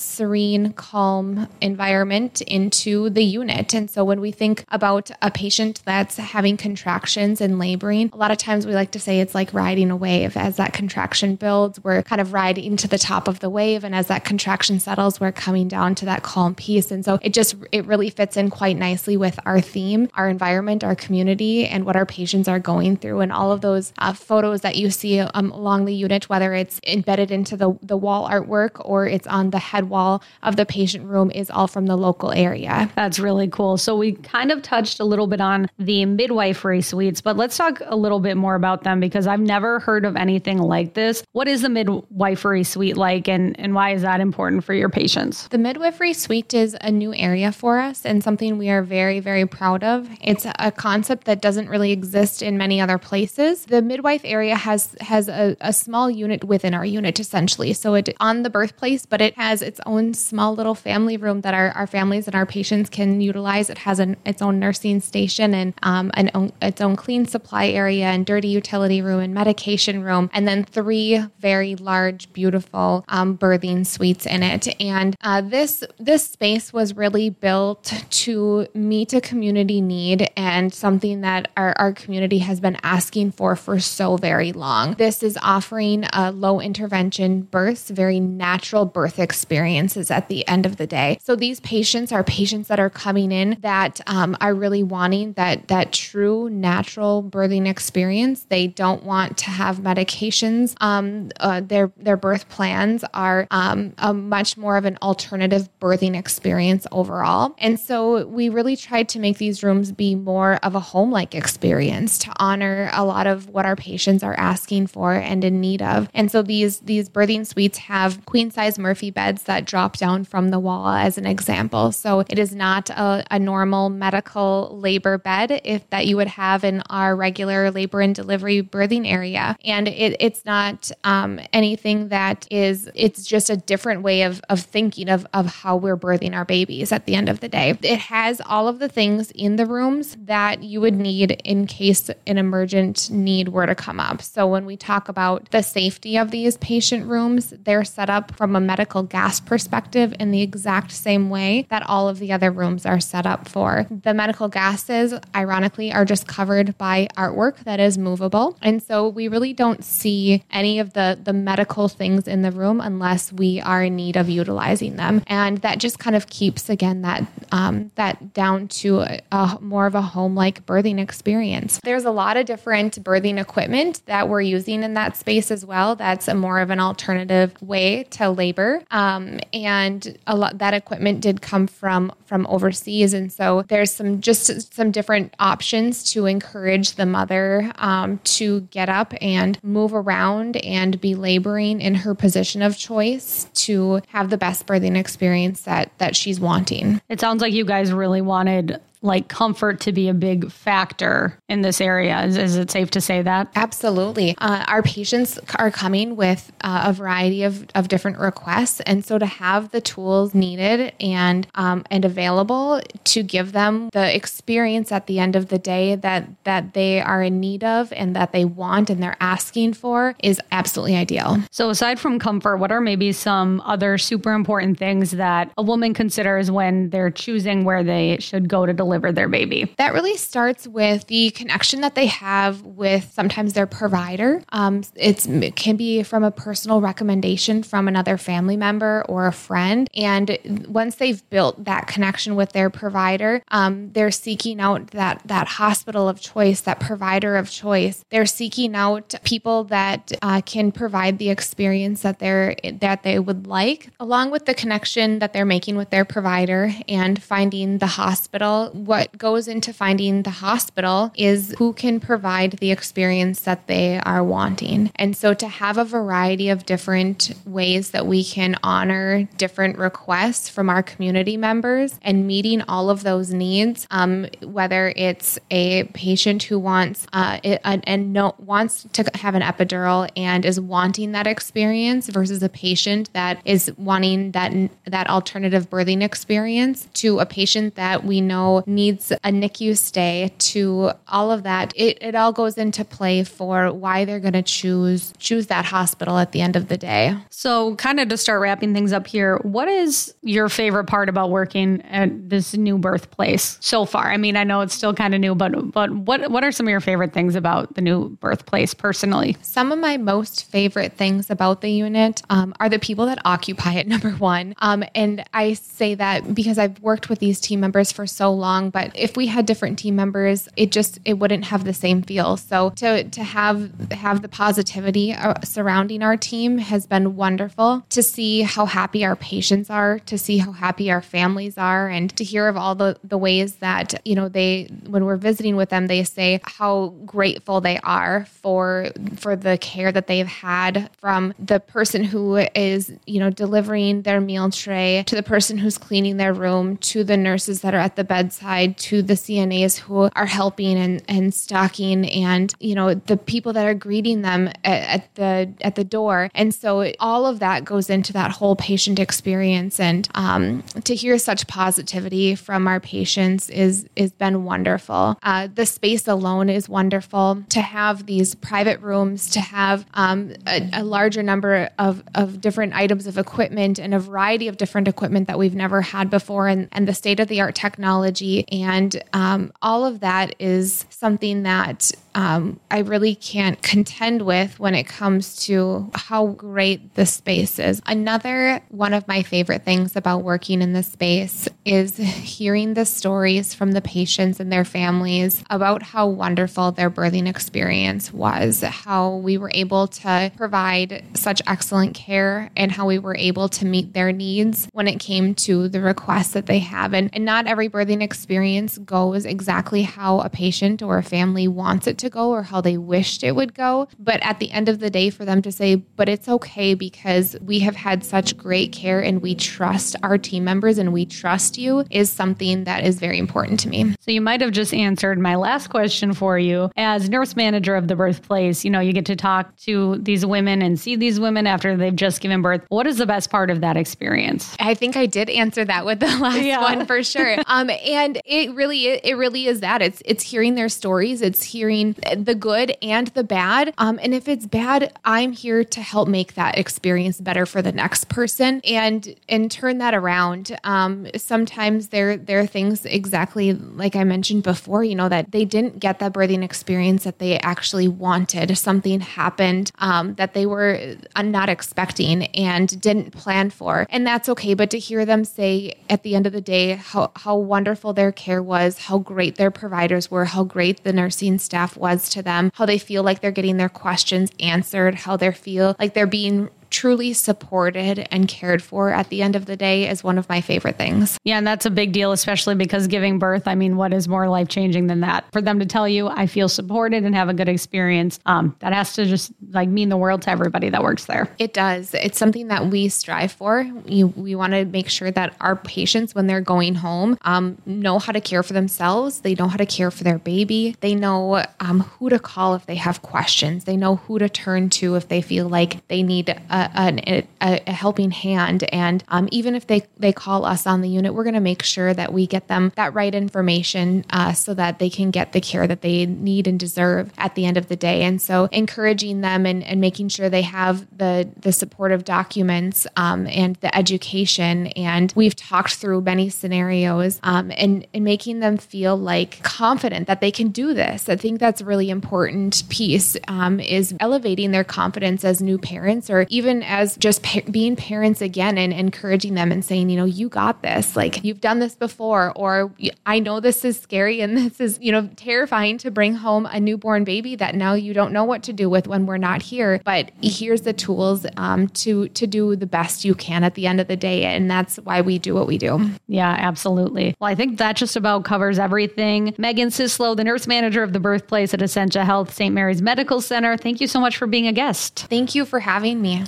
serene, 0.00 0.72
calm 0.74 1.48
environment 1.60 2.40
into 2.42 3.10
the 3.10 3.24
unit. 3.24 3.74
And 3.74 3.90
so 3.90 4.04
when 4.04 4.20
we 4.20 4.30
think 4.30 4.64
about 4.68 5.10
a 5.22 5.30
patient 5.30 5.82
that's 5.84 6.16
having 6.16 6.56
contractions 6.56 7.40
and 7.40 7.58
laboring, 7.58 8.10
a 8.12 8.16
lot 8.16 8.30
of 8.30 8.38
times 8.38 8.66
we 8.66 8.74
like 8.74 8.90
to 8.92 9.00
say 9.00 9.20
it's 9.20 9.34
like 9.34 9.52
riding 9.54 9.90
a 9.90 9.96
wave. 9.96 10.36
As 10.36 10.56
that 10.56 10.72
contraction 10.72 11.36
builds, 11.36 11.82
we're 11.82 12.02
kind 12.02 12.20
of 12.20 12.32
riding 12.32 12.76
to 12.76 12.88
the 12.88 12.98
top 12.98 13.28
of 13.28 13.40
the 13.40 13.50
wave. 13.50 13.84
And 13.84 13.94
as 13.94 14.08
that 14.08 14.24
contraction 14.24 14.80
settles, 14.80 15.20
we're 15.20 15.32
coming 15.32 15.68
down 15.68 15.94
to 15.96 16.04
that 16.04 16.22
calm 16.22 16.54
peace. 16.54 16.90
And 16.90 17.04
so 17.04 17.18
it 17.22 17.32
just, 17.32 17.56
it 17.72 17.84
really 17.86 18.10
fits 18.10 18.36
in 18.36 18.50
quite 18.50 18.73
nicely 18.78 19.16
with 19.16 19.38
our 19.46 19.60
theme, 19.60 20.08
our 20.14 20.28
environment, 20.28 20.84
our 20.84 20.94
community, 20.94 21.66
and 21.66 21.84
what 21.84 21.96
our 21.96 22.06
patients 22.06 22.48
are 22.48 22.58
going 22.58 22.96
through. 22.96 23.20
And 23.20 23.32
all 23.32 23.52
of 23.52 23.60
those 23.60 23.92
uh, 23.98 24.12
photos 24.12 24.62
that 24.62 24.76
you 24.76 24.90
see 24.90 25.20
um, 25.20 25.50
along 25.50 25.84
the 25.84 25.94
unit, 25.94 26.28
whether 26.28 26.54
it's 26.54 26.80
embedded 26.86 27.30
into 27.30 27.56
the, 27.56 27.76
the 27.82 27.96
wall 27.96 28.28
artwork 28.28 28.80
or 28.84 29.06
it's 29.06 29.26
on 29.26 29.50
the 29.50 29.58
head 29.58 29.88
wall 29.88 30.22
of 30.42 30.56
the 30.56 30.66
patient 30.66 31.04
room, 31.06 31.30
is 31.30 31.50
all 31.50 31.66
from 31.66 31.86
the 31.86 31.96
local 31.96 32.32
area. 32.32 32.90
That's 32.94 33.18
really 33.18 33.48
cool. 33.48 33.76
So 33.76 33.96
we 33.96 34.12
kind 34.12 34.50
of 34.50 34.62
touched 34.62 35.00
a 35.00 35.04
little 35.04 35.26
bit 35.26 35.40
on 35.40 35.68
the 35.78 36.06
midwifery 36.06 36.82
suites, 36.82 37.20
but 37.20 37.36
let's 37.36 37.56
talk 37.56 37.80
a 37.84 37.96
little 37.96 38.20
bit 38.20 38.36
more 38.36 38.54
about 38.54 38.84
them 38.84 39.00
because 39.00 39.26
I've 39.26 39.40
never 39.40 39.80
heard 39.80 40.04
of 40.04 40.16
anything 40.16 40.58
like 40.58 40.94
this. 40.94 41.22
What 41.32 41.48
is 41.48 41.62
the 41.62 41.68
midwifery 41.68 42.64
suite 42.64 42.96
like 42.96 43.28
and, 43.28 43.58
and 43.58 43.74
why 43.74 43.92
is 43.92 44.02
that 44.02 44.20
important 44.20 44.64
for 44.64 44.74
your 44.74 44.88
patients? 44.88 45.48
The 45.48 45.58
midwifery 45.58 46.12
suite 46.12 46.54
is 46.54 46.76
a 46.80 46.90
new 46.90 47.14
area 47.14 47.52
for 47.52 47.78
us 47.78 48.04
and 48.04 48.22
something 48.22 48.58
we 48.58 48.63
are 48.70 48.82
very, 48.82 49.20
very 49.20 49.46
proud 49.46 49.82
of. 49.84 50.08
It's 50.20 50.46
a 50.58 50.70
concept 50.72 51.24
that 51.24 51.40
doesn't 51.40 51.68
really 51.68 51.92
exist 51.92 52.42
in 52.42 52.58
many 52.58 52.80
other 52.80 52.98
places. 52.98 53.66
The 53.66 53.82
midwife 53.82 54.22
area 54.24 54.56
has 54.56 54.94
has 55.00 55.28
a, 55.28 55.56
a 55.60 55.72
small 55.72 56.10
unit 56.10 56.44
within 56.44 56.74
our 56.74 56.84
unit 56.84 57.18
essentially. 57.20 57.72
So 57.72 57.94
it 57.94 58.14
on 58.20 58.42
the 58.42 58.50
birthplace, 58.50 59.06
but 59.06 59.20
it 59.20 59.36
has 59.36 59.62
its 59.62 59.80
own 59.86 60.14
small 60.14 60.54
little 60.54 60.74
family 60.74 61.16
room 61.16 61.40
that 61.42 61.54
our, 61.54 61.70
our 61.70 61.86
families 61.86 62.26
and 62.26 62.34
our 62.34 62.46
patients 62.46 62.90
can 62.90 63.20
utilize. 63.20 63.70
It 63.70 63.78
has 63.78 63.98
an, 63.98 64.16
its 64.24 64.42
own 64.42 64.58
nursing 64.58 65.00
station 65.00 65.54
and 65.54 65.74
um, 65.82 66.10
an 66.14 66.30
own, 66.34 66.52
its 66.62 66.80
own 66.80 66.96
clean 66.96 67.26
supply 67.26 67.66
area 67.68 68.06
and 68.06 68.24
dirty 68.24 68.48
utility 68.48 69.02
room 69.02 69.20
and 69.20 69.34
medication 69.34 70.02
room, 70.02 70.30
and 70.32 70.46
then 70.46 70.64
three 70.64 71.22
very 71.38 71.76
large, 71.76 72.32
beautiful 72.32 73.04
um, 73.08 73.36
birthing 73.36 73.86
suites 73.86 74.26
in 74.26 74.42
it. 74.42 74.68
And 74.80 75.16
uh, 75.22 75.40
this 75.40 75.84
this 75.98 76.28
space 76.30 76.72
was 76.72 76.96
really 76.96 77.30
built 77.30 77.92
to 78.10 78.53
meet 78.74 79.12
a 79.12 79.20
community 79.20 79.80
need 79.80 80.30
and 80.36 80.72
something 80.72 81.20
that 81.22 81.50
our, 81.56 81.74
our 81.78 81.92
community 81.92 82.38
has 82.38 82.60
been 82.60 82.76
asking 82.82 83.32
for 83.32 83.56
for 83.56 83.78
so 83.80 84.16
very 84.16 84.52
long. 84.52 84.94
This 84.94 85.22
is 85.22 85.38
offering 85.42 86.04
a 86.12 86.32
low 86.32 86.60
intervention 86.60 87.42
births, 87.42 87.90
very 87.90 88.20
natural 88.20 88.84
birth 88.84 89.18
experiences 89.18 90.10
at 90.10 90.28
the 90.28 90.46
end 90.48 90.66
of 90.66 90.76
the 90.76 90.86
day. 90.86 91.18
So 91.22 91.36
these 91.36 91.60
patients 91.60 92.12
are 92.12 92.24
patients 92.24 92.68
that 92.68 92.80
are 92.80 92.90
coming 92.90 93.32
in 93.32 93.58
that 93.60 94.00
um, 94.06 94.36
are 94.40 94.54
really 94.54 94.82
wanting 94.82 95.32
that 95.34 95.68
that 95.68 95.92
true 95.92 96.48
natural 96.50 97.22
birthing 97.22 97.68
experience. 97.68 98.44
They 98.44 98.66
don't 98.66 99.04
want 99.04 99.38
to 99.38 99.50
have 99.50 99.78
medications. 99.78 100.74
Um, 100.80 101.30
uh, 101.40 101.60
their 101.60 101.92
their 101.96 102.16
birth 102.16 102.48
plans 102.48 103.04
are 103.14 103.46
um, 103.50 103.94
a 103.98 104.12
much 104.12 104.56
more 104.56 104.76
of 104.76 104.84
an 104.84 104.98
alternative 105.02 105.68
birthing 105.80 106.18
experience 106.18 106.86
overall. 106.92 107.54
And 107.58 107.78
so 107.78 108.26
we 108.26 108.43
really 108.48 108.76
tried 108.76 109.08
to 109.10 109.18
make 109.18 109.38
these 109.38 109.62
rooms 109.62 109.92
be 109.92 110.14
more 110.14 110.58
of 110.62 110.74
a 110.74 110.80
home 110.80 111.10
like 111.10 111.34
experience 111.34 112.18
to 112.18 112.32
honor 112.36 112.90
a 112.92 113.04
lot 113.04 113.26
of 113.26 113.48
what 113.48 113.66
our 113.66 113.76
patients 113.76 114.22
are 114.22 114.34
asking 114.38 114.86
for 114.86 115.12
and 115.14 115.44
in 115.44 115.60
need 115.60 115.82
of. 115.82 116.08
And 116.14 116.30
so 116.30 116.42
these 116.42 116.80
these 116.80 117.08
birthing 117.08 117.46
suites 117.46 117.78
have 117.78 118.24
queen 118.26 118.50
size 118.50 118.78
Murphy 118.78 119.10
beds 119.10 119.44
that 119.44 119.64
drop 119.64 119.96
down 119.96 120.24
from 120.24 120.50
the 120.50 120.58
wall 120.58 120.88
as 120.88 121.18
an 121.18 121.26
example. 121.26 121.92
So 121.92 122.20
it 122.20 122.38
is 122.38 122.54
not 122.54 122.90
a, 122.90 123.24
a 123.30 123.38
normal 123.38 123.88
medical 123.88 124.78
labor 124.80 125.18
bed 125.18 125.60
if 125.64 125.88
that 125.90 126.06
you 126.06 126.16
would 126.16 126.28
have 126.28 126.64
in 126.64 126.82
our 126.90 127.14
regular 127.16 127.70
labor 127.70 128.00
and 128.00 128.14
delivery 128.14 128.62
birthing 128.62 129.10
area. 129.10 129.56
And 129.64 129.88
it, 129.88 130.16
it's 130.20 130.44
not 130.44 130.90
um, 131.04 131.40
anything 131.52 132.08
that 132.08 132.46
is 132.50 132.88
it's 132.94 133.24
just 133.24 133.50
a 133.50 133.56
different 133.56 134.02
way 134.02 134.22
of, 134.22 134.40
of 134.48 134.60
thinking 134.60 135.08
of, 135.08 135.26
of 135.32 135.46
how 135.46 135.76
we're 135.76 135.96
birthing 135.96 136.34
our 136.34 136.44
babies 136.44 136.92
at 136.92 137.06
the 137.06 137.14
end 137.14 137.28
of 137.28 137.40
the 137.40 137.48
day. 137.48 137.78
It 137.82 137.98
has 137.98 138.33
all 138.40 138.68
of 138.68 138.78
the 138.78 138.88
things 138.88 139.30
in 139.32 139.56
the 139.56 139.66
rooms 139.66 140.16
that 140.20 140.62
you 140.62 140.80
would 140.80 140.94
need 140.94 141.32
in 141.44 141.66
case 141.66 142.10
an 142.26 142.38
emergent 142.38 143.10
need 143.10 143.48
were 143.48 143.66
to 143.66 143.74
come 143.74 144.00
up. 144.00 144.22
So 144.22 144.46
when 144.46 144.66
we 144.66 144.76
talk 144.76 145.08
about 145.08 145.50
the 145.50 145.62
safety 145.62 146.16
of 146.16 146.30
these 146.30 146.56
patient 146.58 147.06
rooms, 147.06 147.54
they're 147.64 147.84
set 147.84 148.10
up 148.10 148.36
from 148.36 148.56
a 148.56 148.60
medical 148.60 149.02
gas 149.02 149.40
perspective 149.40 150.14
in 150.18 150.30
the 150.30 150.42
exact 150.42 150.92
same 150.92 151.30
way 151.30 151.66
that 151.70 151.88
all 151.88 152.08
of 152.08 152.18
the 152.18 152.32
other 152.32 152.50
rooms 152.50 152.86
are 152.86 153.00
set 153.00 153.26
up 153.26 153.48
for. 153.48 153.86
The 153.90 154.14
medical 154.14 154.48
gases, 154.48 155.14
ironically, 155.34 155.92
are 155.92 156.04
just 156.04 156.26
covered 156.26 156.76
by 156.78 157.08
artwork 157.16 157.64
that 157.64 157.80
is 157.80 157.98
movable. 157.98 158.56
And 158.62 158.82
so 158.82 159.08
we 159.08 159.28
really 159.28 159.52
don't 159.52 159.84
see 159.84 160.42
any 160.50 160.78
of 160.78 160.92
the, 160.92 161.18
the 161.22 161.32
medical 161.32 161.88
things 161.88 162.26
in 162.26 162.42
the 162.42 162.50
room 162.50 162.80
unless 162.80 163.32
we 163.32 163.60
are 163.60 163.82
in 163.84 163.96
need 163.96 164.16
of 164.16 164.28
utilizing 164.28 164.96
them. 164.96 165.22
And 165.26 165.58
that 165.58 165.78
just 165.78 165.98
kind 165.98 166.16
of 166.16 166.26
keeps, 166.28 166.68
again, 166.68 167.02
that, 167.02 167.26
um, 167.52 167.90
that 167.96 168.22
down 168.32 168.68
to 168.68 169.00
a, 169.00 169.20
a 169.32 169.58
more 169.60 169.86
of 169.86 169.94
a 169.94 170.02
home 170.02 170.34
like 170.34 170.64
birthing 170.66 171.00
experience. 171.00 171.80
There's 171.82 172.04
a 172.04 172.10
lot 172.10 172.36
of 172.36 172.46
different 172.46 173.02
birthing 173.02 173.40
equipment 173.40 174.02
that 174.06 174.28
we're 174.28 174.40
using 174.40 174.82
in 174.82 174.94
that 174.94 175.16
space 175.16 175.50
as 175.50 175.64
well. 175.64 175.96
That's 175.96 176.28
a 176.28 176.34
more 176.34 176.60
of 176.60 176.70
an 176.70 176.80
alternative 176.80 177.54
way 177.60 178.04
to 178.04 178.30
labor. 178.30 178.82
Um, 178.90 179.40
and 179.52 180.16
a 180.26 180.36
lot 180.36 180.58
that 180.58 180.74
equipment 180.74 181.20
did 181.20 181.42
come 181.42 181.66
from 181.66 182.12
from 182.26 182.46
overseas. 182.46 183.14
And 183.14 183.32
so 183.32 183.64
there's 183.68 183.90
some 183.90 184.20
just 184.20 184.74
some 184.74 184.90
different 184.90 185.34
options 185.38 186.04
to 186.12 186.26
encourage 186.26 186.92
the 186.92 187.06
mother 187.06 187.72
um, 187.76 188.18
to 188.24 188.62
get 188.62 188.88
up 188.88 189.14
and 189.20 189.58
move 189.62 189.94
around 189.94 190.56
and 190.58 191.00
be 191.00 191.14
laboring 191.14 191.80
in 191.80 191.94
her 191.94 192.14
position 192.14 192.62
of 192.62 192.76
choice 192.76 193.48
to 193.54 194.00
have 194.08 194.30
the 194.30 194.38
best 194.38 194.66
birthing 194.66 194.96
experience 194.96 195.62
that 195.62 195.90
that 195.98 196.16
she's 196.16 196.40
wanting. 196.40 197.00
It 197.08 197.20
sounds 197.20 197.42
like 197.42 197.52
you 197.52 197.64
guys 197.64 197.92
really 197.92 198.03
wanted 198.20 198.80
like 199.04 199.28
comfort 199.28 199.80
to 199.80 199.92
be 199.92 200.08
a 200.08 200.14
big 200.14 200.50
factor 200.50 201.38
in 201.48 201.60
this 201.60 201.80
area. 201.80 202.24
Is, 202.24 202.36
is 202.36 202.56
it 202.56 202.70
safe 202.70 202.90
to 202.92 203.00
say 203.00 203.22
that? 203.22 203.48
Absolutely. 203.54 204.34
Uh, 204.38 204.64
our 204.66 204.82
patients 204.82 205.38
are 205.56 205.70
coming 205.70 206.16
with 206.16 206.50
uh, 206.62 206.84
a 206.86 206.92
variety 206.92 207.42
of, 207.42 207.66
of 207.74 207.88
different 207.88 208.18
requests. 208.18 208.80
And 208.80 209.04
so 209.04 209.18
to 209.18 209.26
have 209.26 209.70
the 209.70 209.80
tools 209.80 210.34
needed 210.34 210.94
and, 211.00 211.46
um, 211.54 211.84
and 211.90 212.04
available 212.04 212.80
to 213.04 213.22
give 213.22 213.52
them 213.52 213.90
the 213.92 214.14
experience 214.14 214.90
at 214.90 215.06
the 215.06 215.18
end 215.18 215.36
of 215.36 215.48
the 215.48 215.58
day 215.58 215.96
that, 215.96 216.28
that 216.44 216.72
they 216.72 217.00
are 217.00 217.22
in 217.22 217.40
need 217.40 217.62
of 217.62 217.92
and 217.92 218.16
that 218.16 218.32
they 218.32 218.46
want 218.46 218.88
and 218.88 219.02
they're 219.02 219.16
asking 219.20 219.74
for 219.74 220.16
is 220.22 220.40
absolutely 220.50 220.96
ideal. 220.96 221.38
So 221.50 221.68
aside 221.68 222.00
from 222.00 222.18
comfort, 222.18 222.56
what 222.56 222.72
are 222.72 222.80
maybe 222.80 223.12
some 223.12 223.60
other 223.66 223.98
super 223.98 224.32
important 224.32 224.78
things 224.78 225.10
that 225.10 225.52
a 225.58 225.62
woman 225.62 225.92
considers 225.92 226.50
when 226.50 226.88
they're 226.88 227.10
choosing 227.10 227.64
where 227.64 227.84
they 227.84 228.16
should 228.18 228.48
go 228.48 228.64
to 228.64 228.72
deliver 228.72 228.93
deliver 228.94 229.12
their 229.12 229.28
baby. 229.28 229.74
That 229.76 229.92
really 229.92 230.16
starts 230.16 230.66
with 230.66 231.06
the 231.08 231.30
connection 231.30 231.80
that 231.80 231.94
they 231.94 232.06
have 232.06 232.62
with 232.62 233.10
sometimes 233.12 233.52
their 233.54 233.66
provider. 233.66 234.42
Um, 234.50 234.82
it 234.94 235.56
can 235.56 235.76
be 235.76 236.02
from 236.02 236.22
a 236.22 236.30
personal 236.30 236.80
recommendation 236.80 237.62
from 237.62 237.88
another 237.88 238.16
family 238.16 238.56
member 238.56 239.04
or 239.08 239.26
a 239.26 239.32
friend. 239.32 239.88
And 239.94 240.66
once 240.68 240.96
they've 240.96 241.28
built 241.30 241.64
that 241.64 241.88
connection 241.88 242.36
with 242.36 242.52
their 242.52 242.70
provider, 242.70 243.42
um, 243.48 243.92
they're 243.92 244.10
seeking 244.10 244.60
out 244.60 244.92
that 244.92 245.22
that 245.24 245.48
hospital 245.48 246.08
of 246.08 246.20
choice, 246.20 246.60
that 246.62 246.80
provider 246.80 247.36
of 247.36 247.50
choice. 247.50 248.04
They're 248.10 248.26
seeking 248.26 248.76
out 248.76 249.14
people 249.24 249.64
that 249.64 250.12
uh, 250.22 250.40
can 250.42 250.70
provide 250.70 251.18
the 251.18 251.30
experience 251.30 252.02
that 252.02 252.18
they're 252.20 252.54
that 252.80 253.02
they 253.02 253.18
would 253.18 253.46
like, 253.46 253.90
along 253.98 254.30
with 254.30 254.46
the 254.46 254.54
connection 254.54 255.18
that 255.18 255.32
they're 255.32 255.44
making 255.44 255.76
with 255.76 255.90
their 255.90 256.04
provider 256.04 256.70
and 256.88 257.20
finding 257.22 257.78
the 257.78 257.86
hospital 257.86 258.70
what 258.86 259.16
goes 259.16 259.48
into 259.48 259.72
finding 259.72 260.22
the 260.22 260.30
hospital 260.30 261.12
is 261.16 261.54
who 261.58 261.72
can 261.72 262.00
provide 262.00 262.52
the 262.52 262.70
experience 262.70 263.40
that 263.40 263.66
they 263.66 263.98
are 264.00 264.22
wanting. 264.22 264.90
And 264.96 265.16
so 265.16 265.34
to 265.34 265.48
have 265.48 265.78
a 265.78 265.84
variety 265.84 266.48
of 266.48 266.66
different 266.66 267.32
ways 267.46 267.90
that 267.90 268.06
we 268.06 268.24
can 268.24 268.56
honor 268.62 269.24
different 269.36 269.78
requests 269.78 270.48
from 270.48 270.68
our 270.68 270.82
community 270.82 271.36
members 271.36 271.98
and 272.02 272.26
meeting 272.26 272.62
all 272.62 272.90
of 272.90 273.02
those 273.02 273.32
needs, 273.32 273.86
um, 273.90 274.26
whether 274.42 274.92
it's 274.96 275.38
a 275.50 275.84
patient 275.94 276.42
who 276.44 276.58
wants 276.58 277.06
uh, 277.12 277.38
and 277.42 278.12
no, 278.12 278.34
wants 278.38 278.86
to 278.92 279.04
have 279.14 279.34
an 279.34 279.42
epidural 279.42 280.08
and 280.16 280.44
is 280.44 280.60
wanting 280.60 281.12
that 281.12 281.26
experience 281.26 282.08
versus 282.08 282.42
a 282.42 282.48
patient 282.48 283.12
that 283.12 283.40
is 283.44 283.72
wanting 283.76 284.32
that 284.32 284.52
that 284.86 285.08
alternative 285.08 285.70
birthing 285.70 286.02
experience 286.02 286.88
to 286.94 287.18
a 287.20 287.26
patient 287.26 287.74
that 287.76 288.04
we 288.04 288.20
know 288.20 288.62
needs 288.66 289.10
a 289.10 289.30
NICU 289.30 289.76
stay 289.76 290.32
to 290.38 290.92
all 291.08 291.30
of 291.30 291.42
that, 291.44 291.72
it, 291.76 291.98
it 292.00 292.14
all 292.14 292.32
goes 292.32 292.58
into 292.58 292.84
play 292.84 293.24
for 293.24 293.72
why 293.72 294.04
they're 294.04 294.20
going 294.20 294.32
to 294.34 294.42
choose 294.42 295.12
choose 295.18 295.46
that 295.48 295.64
hospital 295.64 296.18
at 296.18 296.32
the 296.32 296.40
end 296.40 296.56
of 296.56 296.68
the 296.68 296.76
day. 296.76 297.16
So, 297.30 297.74
kind 297.76 298.00
of 298.00 298.08
to 298.08 298.16
start 298.16 298.40
wrapping 298.40 298.74
things 298.74 298.92
up 298.92 299.06
here, 299.06 299.38
what 299.38 299.68
is 299.68 300.14
your 300.22 300.48
favorite 300.48 300.84
part 300.84 301.08
about 301.08 301.30
working 301.30 301.82
at 301.82 302.28
this 302.28 302.54
new 302.54 302.78
birthplace 302.78 303.58
so 303.60 303.84
far? 303.84 304.10
I 304.10 304.16
mean, 304.16 304.36
I 304.36 304.44
know 304.44 304.60
it's 304.60 304.74
still 304.74 304.94
kind 304.94 305.14
of 305.14 305.20
new, 305.20 305.34
but 305.34 305.72
but 305.72 305.90
what 305.90 306.30
what 306.30 306.44
are 306.44 306.52
some 306.52 306.66
of 306.66 306.70
your 306.70 306.80
favorite 306.80 307.12
things 307.12 307.34
about 307.34 307.74
the 307.74 307.80
new 307.80 308.10
birthplace 308.20 308.74
personally? 308.74 309.36
Some 309.42 309.72
of 309.72 309.78
my 309.78 309.96
most 309.96 310.50
favorite 310.50 310.92
things 310.94 311.30
about 311.30 311.60
the 311.60 311.70
unit 311.70 312.22
um, 312.30 312.54
are 312.60 312.68
the 312.68 312.78
people 312.78 313.06
that 313.06 313.18
occupy 313.24 313.74
it. 313.74 313.86
Number 313.94 314.10
one, 314.10 314.54
um, 314.58 314.84
and 314.94 315.24
I 315.32 315.54
say 315.54 315.94
that 315.94 316.34
because 316.34 316.58
I've 316.58 316.80
worked 316.80 317.08
with 317.08 317.18
these 317.18 317.40
team 317.40 317.60
members 317.60 317.92
for 317.92 318.06
so 318.06 318.32
long. 318.32 318.53
But 318.70 318.92
if 318.94 319.16
we 319.16 319.26
had 319.26 319.46
different 319.46 319.78
team 319.78 319.96
members, 319.96 320.48
it 320.56 320.72
just 320.72 320.98
it 321.04 321.14
wouldn't 321.14 321.44
have 321.44 321.64
the 321.64 321.74
same 321.74 322.02
feel. 322.02 322.36
So 322.36 322.70
to 322.70 323.04
to 323.04 323.22
have 323.22 323.92
have 323.92 324.22
the 324.22 324.28
positivity 324.28 325.12
uh, 325.12 325.40
surrounding 325.42 326.02
our 326.02 326.16
team 326.16 326.58
has 326.58 326.86
been 326.86 327.16
wonderful. 327.16 327.84
To 327.90 328.02
see 328.02 328.42
how 328.42 328.66
happy 328.66 329.04
our 329.04 329.16
patients 329.16 329.70
are, 329.70 329.98
to 330.00 330.16
see 330.16 330.38
how 330.38 330.52
happy 330.52 330.90
our 330.90 331.02
families 331.02 331.58
are, 331.58 331.88
and 331.88 332.14
to 332.16 332.24
hear 332.24 332.48
of 332.48 332.56
all 332.56 332.74
the 332.74 332.98
the 333.02 333.18
ways 333.18 333.56
that 333.56 334.00
you 334.04 334.14
know 334.14 334.28
they 334.28 334.68
when 334.86 335.04
we're 335.04 335.16
visiting 335.16 335.56
with 335.56 335.70
them, 335.70 335.86
they 335.86 336.04
say 336.04 336.40
how 336.44 336.94
grateful 337.04 337.60
they 337.60 337.78
are 337.80 338.26
for 338.26 338.88
for 339.16 339.36
the 339.36 339.58
care 339.58 339.90
that 339.90 340.06
they've 340.06 340.26
had 340.26 340.90
from 340.98 341.34
the 341.38 341.60
person 341.60 342.04
who 342.04 342.36
is 342.54 342.92
you 343.06 343.20
know 343.20 343.30
delivering 343.30 344.02
their 344.02 344.20
meal 344.20 344.50
tray 344.50 345.02
to 345.06 345.14
the 345.14 345.22
person 345.22 345.58
who's 345.58 345.78
cleaning 345.78 346.16
their 346.16 346.32
room 346.32 346.76
to 346.78 347.04
the 347.04 347.16
nurses 347.16 347.60
that 347.62 347.74
are 347.74 347.78
at 347.78 347.96
the 347.96 348.04
bedside 348.04 348.43
to 348.76 349.02
the 349.02 349.14
CNAs 349.14 349.78
who 349.78 350.10
are 350.14 350.26
helping 350.26 350.76
and, 350.76 351.02
and 351.08 351.34
stocking 351.34 352.08
and 352.10 352.54
you 352.60 352.74
know 352.74 352.94
the 352.94 353.16
people 353.16 353.52
that 353.52 353.66
are 353.66 353.74
greeting 353.74 354.22
them 354.22 354.48
at, 354.64 354.82
at 354.88 355.14
the 355.14 355.52
at 355.60 355.74
the 355.74 355.84
door. 355.84 356.30
And 356.34 356.54
so 356.54 356.92
all 357.00 357.26
of 357.26 357.38
that 357.40 357.64
goes 357.64 357.90
into 357.90 358.12
that 358.12 358.30
whole 358.30 358.56
patient 358.56 358.98
experience. 358.98 359.80
And 359.80 360.08
um, 360.14 360.62
to 360.84 360.94
hear 360.94 361.18
such 361.18 361.46
positivity 361.46 362.34
from 362.34 362.68
our 362.68 362.80
patients 362.80 363.50
is 363.50 363.86
is 363.96 364.12
been 364.12 364.44
wonderful. 364.44 365.18
Uh, 365.22 365.48
the 365.52 365.66
space 365.66 366.06
alone 366.06 366.48
is 366.48 366.68
wonderful. 366.68 367.42
To 367.48 367.60
have 367.60 368.06
these 368.06 368.34
private 368.34 368.80
rooms 368.80 369.30
to 369.30 369.40
have 369.40 369.86
um, 369.94 370.32
a, 370.46 370.68
a 370.74 370.84
larger 370.84 371.22
number 371.22 371.70
of, 371.78 372.02
of 372.14 372.40
different 372.40 372.74
items 372.74 373.06
of 373.06 373.18
equipment 373.18 373.78
and 373.78 373.94
a 373.94 373.98
variety 373.98 374.48
of 374.48 374.56
different 374.56 374.88
equipment 374.88 375.28
that 375.28 375.38
we've 375.38 375.54
never 375.54 375.80
had 375.82 376.10
before 376.10 376.48
and, 376.48 376.68
and 376.72 376.86
the 376.86 376.94
state 376.94 377.20
of 377.20 377.28
the 377.28 377.40
art 377.40 377.54
technology. 377.54 378.33
And 378.50 379.02
um, 379.12 379.52
all 379.62 379.84
of 379.84 380.00
that 380.00 380.34
is 380.38 380.86
something 380.90 381.42
that 381.44 381.92
um, 382.14 382.60
I 382.70 382.80
really 382.80 383.14
can't 383.14 383.60
contend 383.62 384.22
with 384.22 384.60
when 384.60 384.74
it 384.74 384.84
comes 384.84 385.44
to 385.46 385.90
how 385.94 386.28
great 386.28 386.94
the 386.94 387.06
space 387.06 387.58
is. 387.58 387.82
Another 387.86 388.60
one 388.68 388.94
of 388.94 389.08
my 389.08 389.22
favorite 389.22 389.64
things 389.64 389.96
about 389.96 390.22
working 390.22 390.62
in 390.62 390.72
this 390.72 390.92
space 390.92 391.48
is 391.64 391.96
hearing 391.96 392.74
the 392.74 392.84
stories 392.84 393.54
from 393.54 393.72
the 393.72 393.80
patients 393.80 394.38
and 394.38 394.52
their 394.52 394.64
families 394.64 395.42
about 395.50 395.82
how 395.82 396.06
wonderful 396.06 396.72
their 396.72 396.90
birthing 396.90 397.28
experience 397.28 398.12
was, 398.12 398.60
how 398.60 399.16
we 399.16 399.36
were 399.36 399.50
able 399.54 399.88
to 399.88 400.30
provide 400.36 401.04
such 401.14 401.42
excellent 401.46 401.94
care, 401.94 402.50
and 402.56 402.70
how 402.70 402.86
we 402.86 402.98
were 402.98 403.16
able 403.16 403.48
to 403.48 403.64
meet 403.64 403.92
their 403.92 404.12
needs 404.12 404.68
when 404.72 404.86
it 404.86 405.00
came 405.00 405.34
to 405.34 405.68
the 405.68 405.80
requests 405.80 406.32
that 406.32 406.46
they 406.46 406.60
have. 406.60 406.94
And, 406.94 407.10
and 407.12 407.24
not 407.24 407.46
every 407.46 407.68
birthing 407.68 408.02
experience 408.02 408.78
goes 408.78 409.24
exactly 409.24 409.82
how 409.82 410.20
a 410.20 410.28
patient 410.28 410.82
or 410.82 410.98
a 410.98 411.02
family 411.02 411.48
wants 411.48 411.86
it 411.86 411.98
to 411.98 412.03
go 412.10 412.30
or 412.30 412.42
how 412.42 412.60
they 412.60 412.76
wished 412.76 413.22
it 413.22 413.34
would 413.34 413.54
go. 413.54 413.88
But 413.98 414.22
at 414.22 414.38
the 414.38 414.50
end 414.50 414.68
of 414.68 414.78
the 414.78 414.90
day, 414.90 415.10
for 415.10 415.24
them 415.24 415.42
to 415.42 415.52
say, 415.52 415.76
but 415.76 416.08
it's 416.08 416.28
okay 416.28 416.74
because 416.74 417.36
we 417.40 417.60
have 417.60 417.76
had 417.76 418.04
such 418.04 418.36
great 418.36 418.72
care 418.72 419.00
and 419.00 419.22
we 419.22 419.34
trust 419.34 419.96
our 420.02 420.18
team 420.18 420.44
members 420.44 420.78
and 420.78 420.92
we 420.92 421.06
trust 421.06 421.58
you 421.58 421.84
is 421.90 422.10
something 422.10 422.64
that 422.64 422.84
is 422.84 422.98
very 422.98 423.18
important 423.18 423.60
to 423.60 423.68
me. 423.68 423.94
So 424.00 424.10
you 424.10 424.20
might 424.20 424.40
have 424.40 424.52
just 424.52 424.74
answered 424.74 425.18
my 425.18 425.36
last 425.36 425.68
question 425.68 426.12
for 426.12 426.38
you. 426.38 426.70
As 426.76 427.08
nurse 427.08 427.36
manager 427.36 427.76
of 427.76 427.88
the 427.88 427.96
birthplace, 427.96 428.64
you 428.64 428.70
know, 428.70 428.80
you 428.80 428.92
get 428.92 429.06
to 429.06 429.16
talk 429.16 429.56
to 429.58 429.98
these 429.98 430.26
women 430.26 430.62
and 430.62 430.78
see 430.78 430.96
these 430.96 431.20
women 431.20 431.46
after 431.46 431.76
they've 431.76 431.94
just 431.94 432.20
given 432.20 432.42
birth. 432.42 432.62
What 432.68 432.86
is 432.86 432.98
the 432.98 433.06
best 433.06 433.30
part 433.30 433.50
of 433.50 433.60
that 433.60 433.76
experience? 433.76 434.54
I 434.60 434.74
think 434.74 434.96
I 434.96 435.06
did 435.06 435.30
answer 435.30 435.64
that 435.64 435.84
with 435.86 436.00
the 436.00 436.06
last 436.20 436.42
yeah. 436.42 436.60
one 436.60 436.86
for 436.86 437.02
sure. 437.02 437.38
um, 437.46 437.70
and 437.70 438.20
it 438.24 438.54
really, 438.54 438.86
it 438.86 439.16
really 439.16 439.46
is 439.46 439.60
that 439.60 439.82
it's 439.82 440.02
it's 440.04 440.22
hearing 440.22 440.54
their 440.54 440.68
stories, 440.68 441.22
it's 441.22 441.42
hearing 441.42 441.93
the 442.16 442.34
good 442.34 442.76
and 442.82 443.08
the 443.08 443.24
bad. 443.24 443.74
Um, 443.78 443.98
and 444.02 444.14
if 444.14 444.28
it's 444.28 444.46
bad, 444.46 444.92
I'm 445.04 445.32
here 445.32 445.64
to 445.64 445.80
help 445.80 446.08
make 446.08 446.34
that 446.34 446.58
experience 446.58 447.20
better 447.20 447.46
for 447.46 447.62
the 447.62 447.72
next 447.72 448.08
person 448.08 448.60
and 448.64 449.14
and 449.28 449.50
turn 449.50 449.78
that 449.78 449.94
around. 449.94 450.56
Um, 450.64 451.08
sometimes 451.16 451.88
there 451.88 452.16
there 452.16 452.40
are 452.40 452.46
things 452.46 452.84
exactly 452.86 453.52
like 453.52 453.96
I 453.96 454.04
mentioned 454.04 454.42
before, 454.42 454.84
you 454.84 454.94
know, 454.94 455.08
that 455.08 455.32
they 455.32 455.44
didn't 455.44 455.80
get 455.80 455.98
that 455.98 456.12
birthing 456.12 456.42
experience 456.42 457.04
that 457.04 457.18
they 457.18 457.38
actually 457.40 457.88
wanted. 457.88 458.56
Something 458.56 459.00
happened 459.00 459.70
um, 459.78 460.14
that 460.14 460.34
they 460.34 460.46
were 460.46 460.96
uh, 461.16 461.22
not 461.22 461.48
expecting 461.48 462.24
and 462.26 462.80
didn't 462.80 463.12
plan 463.12 463.50
for, 463.50 463.86
and 463.90 464.06
that's 464.06 464.28
okay. 464.28 464.54
But 464.54 464.70
to 464.70 464.78
hear 464.78 465.04
them 465.04 465.24
say 465.24 465.74
at 465.88 466.02
the 466.02 466.14
end 466.14 466.26
of 466.26 466.32
the 466.32 466.40
day 466.40 466.76
how 466.76 467.12
how 467.16 467.36
wonderful 467.36 467.92
their 467.92 468.12
care 468.12 468.42
was, 468.42 468.78
how 468.78 468.98
great 468.98 469.36
their 469.36 469.50
providers 469.50 470.10
were, 470.10 470.24
how 470.24 470.44
great 470.44 470.84
the 470.84 470.92
nursing 470.92 471.38
staff 471.38 471.76
to 472.10 472.22
them, 472.22 472.50
how 472.54 472.66
they 472.66 472.78
feel 472.78 473.02
like 473.02 473.20
they're 473.20 473.30
getting 473.30 473.56
their 473.56 473.68
questions 473.68 474.30
answered, 474.40 474.94
how 474.94 475.16
they 475.16 475.32
feel 475.32 475.76
like 475.78 475.94
they're 475.94 476.06
being 476.06 476.50
truly 476.74 477.12
supported 477.12 478.08
and 478.10 478.26
cared 478.26 478.60
for 478.60 478.90
at 478.90 479.08
the 479.08 479.22
end 479.22 479.36
of 479.36 479.46
the 479.46 479.56
day 479.56 479.88
is 479.88 480.02
one 480.02 480.18
of 480.18 480.28
my 480.28 480.40
favorite 480.40 480.76
things. 480.76 481.16
Yeah, 481.22 481.38
and 481.38 481.46
that's 481.46 481.66
a 481.66 481.70
big 481.70 481.92
deal, 481.92 482.10
especially 482.10 482.56
because 482.56 482.88
giving 482.88 483.20
birth, 483.20 483.46
I 483.46 483.54
mean, 483.54 483.76
what 483.76 483.92
is 483.92 484.08
more 484.08 484.28
life 484.28 484.48
changing 484.48 484.88
than 484.88 485.00
that? 485.00 485.24
For 485.32 485.40
them 485.40 485.60
to 485.60 485.66
tell 485.66 485.88
you, 485.88 486.08
I 486.08 486.26
feel 486.26 486.48
supported 486.48 487.04
and 487.04 487.14
have 487.14 487.28
a 487.28 487.34
good 487.34 487.48
experience, 487.48 488.18
um, 488.26 488.56
that 488.58 488.72
has 488.72 488.92
to 488.94 489.06
just 489.06 489.32
like 489.50 489.68
mean 489.68 489.88
the 489.88 489.96
world 489.96 490.22
to 490.22 490.30
everybody 490.30 490.68
that 490.68 490.82
works 490.82 491.04
there. 491.04 491.30
It 491.38 491.54
does. 491.54 491.94
It's 491.94 492.18
something 492.18 492.48
that 492.48 492.66
we 492.66 492.88
strive 492.88 493.30
for. 493.30 493.70
We, 493.86 494.02
we 494.02 494.34
want 494.34 494.54
to 494.54 494.64
make 494.64 494.88
sure 494.88 495.12
that 495.12 495.36
our 495.40 495.54
patients, 495.54 496.12
when 496.12 496.26
they're 496.26 496.40
going 496.40 496.74
home, 496.74 497.16
um, 497.22 497.56
know 497.66 498.00
how 498.00 498.10
to 498.10 498.20
care 498.20 498.42
for 498.42 498.52
themselves. 498.52 499.20
They 499.20 499.36
know 499.36 499.46
how 499.46 499.58
to 499.58 499.66
care 499.66 499.92
for 499.92 500.02
their 500.02 500.18
baby. 500.18 500.76
They 500.80 500.96
know 500.96 501.44
um, 501.60 501.80
who 501.80 502.10
to 502.10 502.18
call 502.18 502.56
if 502.56 502.66
they 502.66 502.74
have 502.74 503.02
questions. 503.02 503.62
They 503.62 503.76
know 503.76 503.96
who 503.96 504.18
to 504.18 504.28
turn 504.28 504.70
to 504.70 504.96
if 504.96 505.06
they 505.06 505.22
feel 505.22 505.48
like 505.48 505.86
they 505.86 506.02
need 506.02 506.30
a, 506.30 506.63
a, 506.74 507.26
a, 507.40 507.60
a 507.66 507.72
helping 507.72 508.10
hand. 508.10 508.64
And 508.72 509.04
um, 509.08 509.28
even 509.32 509.54
if 509.54 509.66
they, 509.66 509.82
they 509.98 510.12
call 510.12 510.44
us 510.44 510.66
on 510.66 510.80
the 510.80 510.88
unit, 510.88 511.14
we're 511.14 511.24
going 511.24 511.34
to 511.34 511.40
make 511.40 511.62
sure 511.62 511.94
that 511.94 512.12
we 512.12 512.26
get 512.26 512.48
them 512.48 512.72
that 512.76 512.94
right 512.94 513.14
information 513.14 514.04
uh, 514.10 514.32
so 514.32 514.54
that 514.54 514.78
they 514.78 514.90
can 514.90 515.10
get 515.10 515.32
the 515.32 515.40
care 515.40 515.66
that 515.66 515.82
they 515.82 516.06
need 516.06 516.46
and 516.46 516.58
deserve 516.58 517.12
at 517.18 517.34
the 517.34 517.46
end 517.46 517.56
of 517.56 517.68
the 517.68 517.76
day. 517.76 518.02
And 518.02 518.20
so 518.20 518.48
encouraging 518.52 519.20
them 519.20 519.46
and, 519.46 519.62
and 519.64 519.80
making 519.80 520.08
sure 520.08 520.28
they 520.28 520.42
have 520.42 520.86
the, 520.96 521.28
the 521.40 521.52
supportive 521.52 522.04
documents 522.04 522.86
um, 522.96 523.26
and 523.26 523.56
the 523.56 523.74
education. 523.76 524.68
And 524.68 525.12
we've 525.16 525.36
talked 525.36 525.74
through 525.74 526.02
many 526.02 526.28
scenarios 526.28 527.20
um, 527.22 527.50
and, 527.56 527.86
and 527.94 528.04
making 528.04 528.40
them 528.40 528.56
feel 528.56 528.96
like 528.96 529.42
confident 529.42 530.06
that 530.06 530.20
they 530.20 530.30
can 530.30 530.48
do 530.48 530.74
this. 530.74 531.08
I 531.08 531.16
think 531.16 531.40
that's 531.40 531.60
a 531.60 531.64
really 531.64 531.90
important 531.90 532.62
piece 532.68 533.16
um, 533.28 533.60
is 533.60 533.94
elevating 534.00 534.50
their 534.50 534.64
confidence 534.64 535.24
as 535.24 535.40
new 535.40 535.58
parents 535.58 536.10
or 536.10 536.26
even 536.28 536.43
even 536.44 536.62
as 536.62 536.96
just 536.98 537.22
pa- 537.22 537.40
being 537.50 537.74
parents 537.74 538.20
again 538.20 538.58
and 538.58 538.72
encouraging 538.72 539.34
them 539.34 539.50
and 539.50 539.64
saying, 539.64 539.88
you 539.88 539.96
know, 539.96 540.04
you 540.04 540.28
got 540.28 540.60
this. 540.62 540.94
Like 540.94 541.24
you've 541.24 541.40
done 541.40 541.58
this 541.58 541.74
before, 541.74 542.32
or 542.36 542.70
I 543.06 543.18
know 543.18 543.40
this 543.40 543.64
is 543.64 543.80
scary 543.80 544.20
and 544.20 544.36
this 544.36 544.60
is, 544.60 544.78
you 544.80 544.92
know, 544.92 545.08
terrifying 545.16 545.78
to 545.78 545.90
bring 545.90 546.14
home 546.14 546.46
a 546.46 546.60
newborn 546.60 547.04
baby 547.04 547.34
that 547.36 547.54
now 547.54 547.72
you 547.72 547.94
don't 547.94 548.12
know 548.12 548.24
what 548.24 548.42
to 548.44 548.52
do 548.52 548.68
with 548.68 548.86
when 548.86 549.06
we're 549.06 549.16
not 549.16 549.40
here. 549.40 549.80
But 549.84 550.10
here's 550.22 550.62
the 550.62 550.72
tools 550.72 551.26
um, 551.36 551.68
to 551.68 552.08
to 552.08 552.26
do 552.26 552.56
the 552.56 552.66
best 552.66 553.04
you 553.04 553.14
can 553.14 553.42
at 553.42 553.54
the 553.54 553.66
end 553.66 553.80
of 553.80 553.88
the 553.88 553.96
day, 553.96 554.24
and 554.24 554.50
that's 554.50 554.76
why 554.76 555.00
we 555.00 555.18
do 555.18 555.34
what 555.34 555.46
we 555.46 555.56
do. 555.56 555.90
Yeah, 556.06 556.36
absolutely. 556.38 557.14
Well, 557.20 557.30
I 557.30 557.34
think 557.34 557.58
that 557.58 557.76
just 557.76 557.96
about 557.96 558.24
covers 558.24 558.58
everything. 558.58 559.34
Megan 559.38 559.68
Sislow, 559.68 560.16
the 560.16 560.24
nurse 560.24 560.46
manager 560.46 560.82
of 560.82 560.92
the 560.92 561.00
birthplace 561.00 561.54
at 561.54 561.62
Essentia 561.62 562.04
Health 562.04 562.34
St. 562.34 562.54
Mary's 562.54 562.82
Medical 562.82 563.20
Center. 563.20 563.56
Thank 563.56 563.80
you 563.80 563.86
so 563.86 564.00
much 564.00 564.16
for 564.16 564.26
being 564.26 564.46
a 564.46 564.52
guest. 564.52 565.06
Thank 565.08 565.34
you 565.34 565.44
for 565.44 565.60
having 565.60 566.02
me. 566.02 566.22